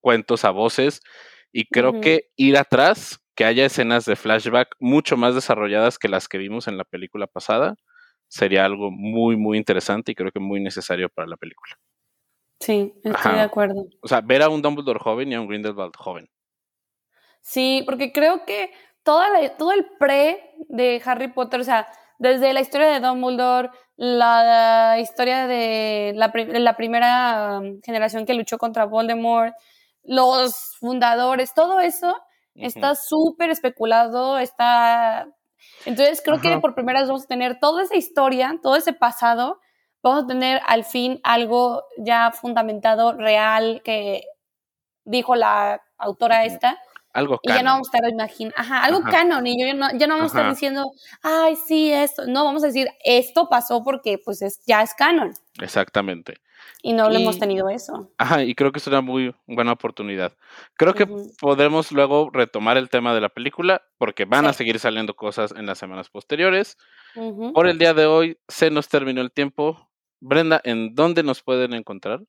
cuentos 0.03 0.44
a 0.44 0.51
voces. 0.51 1.01
Y 1.53 1.64
creo 1.64 2.03
que 2.03 2.29
ir 2.37 2.59
atrás, 2.59 3.18
que 3.35 3.46
haya 3.46 3.64
escenas 3.64 4.05
de 4.05 4.14
flashback 4.14 4.77
mucho 4.79 5.16
más 5.16 5.35
desarrolladas 5.35 5.99
que 5.99 6.11
las 6.11 6.29
que 6.29 6.37
vimos 6.37 6.68
en 6.68 6.77
la 6.77 6.85
película 6.85 7.27
pasada, 7.27 7.77
sería 8.29 8.66
algo 8.66 8.90
muy, 8.90 9.38
muy 9.38 9.57
interesante 9.57 10.12
y 10.12 10.14
creo 10.14 10.31
que 10.31 10.38
muy 10.38 10.61
necesario 10.61 11.09
para 11.09 11.27
la 11.27 11.38
película. 11.38 11.75
Sí, 12.61 12.92
estoy 13.05 13.33
de 13.37 13.40
acuerdo. 13.40 13.87
O 14.03 14.09
sea, 14.09 14.20
ver 14.20 14.42
a 14.42 14.51
un 14.51 14.61
Dumbledore 14.61 15.01
joven 15.01 15.33
y 15.33 15.35
a 15.35 15.40
un 15.40 15.49
Grindelwald 15.49 15.96
joven. 15.96 16.29
Sí, 17.40 17.85
porque 17.87 18.12
creo 18.12 18.44
que 18.44 18.70
toda 19.03 19.29
todo 19.57 19.72
el 19.72 19.87
pre 19.99 20.53
de 20.68 21.01
Harry 21.07 21.29
Potter, 21.29 21.61
o 21.61 21.64
sea, 21.64 21.88
desde 22.18 22.53
la 22.53 22.61
historia 22.61 22.88
de 22.88 23.01
Dumbledore, 23.01 23.70
la 23.96 24.98
historia 25.00 25.46
de 25.46 26.12
la, 26.14 26.30
la 26.35 26.76
primera 26.76 27.59
um, 27.59 27.80
generación 27.82 28.26
que 28.26 28.35
luchó 28.35 28.59
contra 28.59 28.85
Voldemort, 28.85 29.54
los 30.02 30.76
fundadores, 30.78 31.54
todo 31.54 31.80
eso 31.80 32.14
está 32.54 32.94
súper 32.94 33.50
especulado, 33.50 34.38
está 34.38 35.26
entonces 35.85 36.22
creo 36.24 36.40
que 36.40 36.59
por 36.59 36.74
primera 36.74 37.00
vez 37.00 37.09
vamos 37.09 37.24
a 37.24 37.28
tener 37.28 37.59
toda 37.59 37.82
esa 37.82 37.96
historia, 37.96 38.59
todo 38.62 38.76
ese 38.76 38.92
pasado, 38.92 39.61
vamos 40.02 40.24
a 40.24 40.26
tener 40.26 40.61
al 40.66 40.85
fin 40.85 41.20
algo 41.22 41.85
ya 41.98 42.32
fundamentado, 42.32 43.12
real, 43.12 43.82
que 43.85 44.24
dijo 45.04 45.35
la 45.37 45.82
autora 45.98 46.44
esta. 46.44 46.78
Algo 47.16 47.38
canon. 47.38 47.57
Y 47.57 47.59
ya 47.59 47.64
no 47.64 47.70
vamos 47.70 47.88
a 47.88 47.96
estar 47.96 48.11
imaginando, 48.11 48.55
ajá, 48.59 48.85
algo 48.85 49.02
canon, 49.02 49.46
y 49.46 49.59
yo 49.59 49.74
no, 49.74 49.88
ya 49.96 50.07
no 50.07 50.16
vamos 50.16 50.35
a 50.35 50.37
estar 50.37 50.50
diciendo, 50.50 50.85
ay, 51.22 51.57
sí, 51.66 51.90
esto, 51.90 52.26
no, 52.26 52.44
vamos 52.44 52.62
a 52.62 52.66
decir, 52.66 52.88
esto 53.05 53.48
pasó 53.48 53.83
porque 53.83 54.18
pues 54.22 54.42
es, 54.42 54.61
ya 54.66 54.83
es 54.83 54.92
canon. 54.92 55.33
Exactamente. 55.62 56.35
Y 56.83 56.92
no 56.92 57.09
lo 57.09 57.16
hemos 57.16 57.38
tenido 57.38 57.70
eso. 57.70 58.12
Ajá, 58.18 58.42
y 58.42 58.55
creo 58.55 58.70
que 58.70 58.81
es 58.81 58.87
una 58.87 59.00
muy 59.00 59.35
buena 59.46 59.72
oportunidad. 59.72 60.35
Creo 60.76 60.92
que 60.92 61.09
podremos 61.40 61.90
luego 61.90 62.29
retomar 62.31 62.76
el 62.76 62.90
tema 62.90 63.14
de 63.14 63.22
la 63.22 63.31
película, 63.31 63.83
porque 63.96 64.26
van 64.26 64.46
a 64.46 64.52
seguir 64.52 64.79
saliendo 64.79 65.16
cosas 65.16 65.52
en 65.57 65.64
las 65.64 65.79
semanas 65.79 66.11
posteriores. 66.11 66.76
Por 67.55 67.66
el 67.66 67.79
día 67.79 67.94
de 67.94 68.05
hoy 68.05 68.38
se 68.46 68.70
nos 68.70 68.88
terminó 68.88 69.22
el 69.22 69.33
tiempo. 69.33 69.88
Brenda, 70.20 70.61
¿en 70.64 70.94
dónde 70.94 71.22
nos 71.22 71.42
pueden 71.42 71.72
encontrar? 71.72 72.20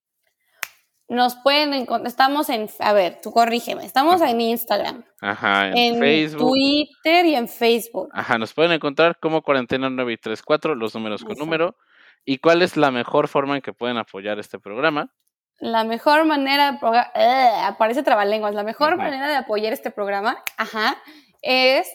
Nos 1.09 1.35
pueden 1.35 1.73
encontrar, 1.73 2.07
estamos 2.07 2.49
en, 2.49 2.69
a 2.79 2.91
ver, 2.91 3.19
tú 3.23 3.31
corrígeme, 3.31 3.85
estamos 3.85 4.21
en 4.21 4.41
Instagram. 4.41 5.05
Ajá, 5.21 5.69
en, 5.69 5.99
Facebook. 5.99 6.51
Twitter 6.51 7.25
y 7.25 7.35
en 7.35 7.47
Facebook. 7.47 8.09
Ajá, 8.11 8.37
nos 8.37 8.53
pueden 8.53 8.73
encontrar 8.73 9.17
como 9.19 9.41
cuarentena 9.41 9.89
934, 9.89 10.75
los 10.75 10.93
números 10.93 11.23
con 11.23 11.37
número. 11.37 11.77
¿Y 12.25 12.39
cuál 12.39 12.61
es 12.61 12.75
la 12.75 12.91
mejor 12.91 13.29
forma 13.29 13.55
en 13.55 13.61
que 13.61 13.71
pueden 13.71 13.97
apoyar 13.97 14.37
este 14.37 14.59
programa? 14.59 15.13
La 15.59 15.85
mejor 15.85 16.25
manera 16.25 16.73
de 16.73 16.77
¡eh! 17.15 17.51
aparece 17.63 18.03
trabalenguas, 18.03 18.53
la 18.53 18.63
mejor 18.63 18.97
manera 18.97 19.29
de 19.29 19.35
apoyar 19.35 19.71
este 19.71 19.91
programa, 19.91 20.43
ajá, 20.57 21.01
es 21.41 21.87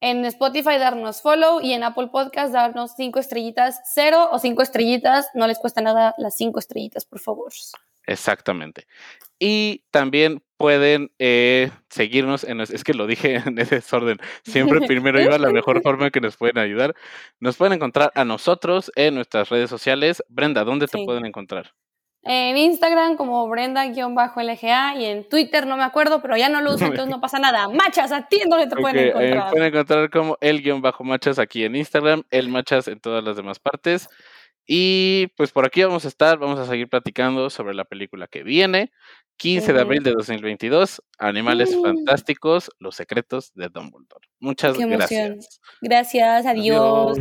en 0.00 0.24
Spotify 0.24 0.78
darnos 0.78 1.20
follow 1.20 1.60
y 1.60 1.72
en 1.72 1.82
Apple 1.82 2.08
Podcast 2.08 2.52
darnos 2.52 2.92
cinco 2.96 3.18
estrellitas, 3.18 3.80
cero 3.92 4.28
o 4.30 4.38
cinco 4.38 4.62
estrellitas, 4.62 5.30
no 5.34 5.46
les 5.46 5.58
cuesta 5.58 5.80
nada 5.80 6.14
las 6.16 6.36
cinco 6.36 6.58
estrellitas, 6.58 7.04
por 7.04 7.18
favor. 7.18 7.52
Exactamente. 8.06 8.86
Y 9.38 9.84
también 9.90 10.42
pueden 10.56 11.10
eh, 11.18 11.70
seguirnos 11.90 12.44
en 12.44 12.60
es 12.60 12.84
que 12.84 12.94
lo 12.94 13.06
dije 13.06 13.36
en 13.46 13.58
ese 13.58 13.76
desorden. 13.76 14.18
Siempre 14.44 14.80
primero 14.86 15.20
iba 15.20 15.38
la 15.38 15.50
mejor 15.50 15.82
forma 15.82 16.10
que 16.10 16.20
nos 16.20 16.36
pueden 16.36 16.58
ayudar. 16.58 16.94
Nos 17.40 17.56
pueden 17.56 17.74
encontrar 17.74 18.12
a 18.14 18.24
nosotros 18.24 18.90
en 18.96 19.14
nuestras 19.14 19.48
redes 19.48 19.70
sociales. 19.70 20.22
Brenda, 20.28 20.64
¿dónde 20.64 20.86
te 20.86 21.04
pueden 21.04 21.26
encontrar? 21.26 21.72
En 22.28 22.56
Instagram 22.56 23.16
como 23.16 23.48
Brenda-LGA 23.48 24.96
y 24.96 25.04
en 25.04 25.28
Twitter 25.28 25.64
no 25.64 25.76
me 25.76 25.84
acuerdo, 25.84 26.20
pero 26.20 26.36
ya 26.36 26.48
no 26.48 26.60
lo 26.60 26.74
uso, 26.74 26.86
entonces 26.86 27.08
no 27.08 27.20
pasa 27.20 27.38
nada. 27.38 27.68
Machas, 27.68 28.10
¿a 28.10 28.26
ti 28.26 28.40
dónde 28.50 28.66
te 28.66 28.74
pueden 28.74 28.98
eh, 28.98 29.08
encontrar? 29.10 29.50
pueden 29.50 29.68
encontrar 29.68 30.10
como 30.10 30.36
el-machas 30.40 31.38
aquí 31.38 31.64
en 31.64 31.76
Instagram, 31.76 32.24
el 32.30 32.48
machas 32.48 32.88
en 32.88 32.98
todas 32.98 33.22
las 33.22 33.36
demás 33.36 33.60
partes. 33.60 34.08
Y 34.66 35.28
pues 35.36 35.52
por 35.52 35.64
aquí 35.64 35.82
vamos 35.84 36.04
a 36.04 36.08
estar, 36.08 36.38
vamos 36.38 36.58
a 36.58 36.66
seguir 36.66 36.88
platicando 36.88 37.50
sobre 37.50 37.74
la 37.74 37.84
película 37.84 38.26
que 38.26 38.42
viene. 38.42 38.90
15 39.38 39.72
de 39.72 39.80
abril 39.80 40.02
de 40.02 40.12
2022, 40.12 41.02
Animales 41.18 41.74
uh. 41.74 41.82
Fantásticos, 41.82 42.70
Los 42.78 42.96
Secretos 42.96 43.52
de 43.54 43.68
Dumbledore. 43.68 44.26
Muchas 44.40 44.78
gracias. 44.78 45.60
Gracias, 45.82 46.46
adiós. 46.46 47.18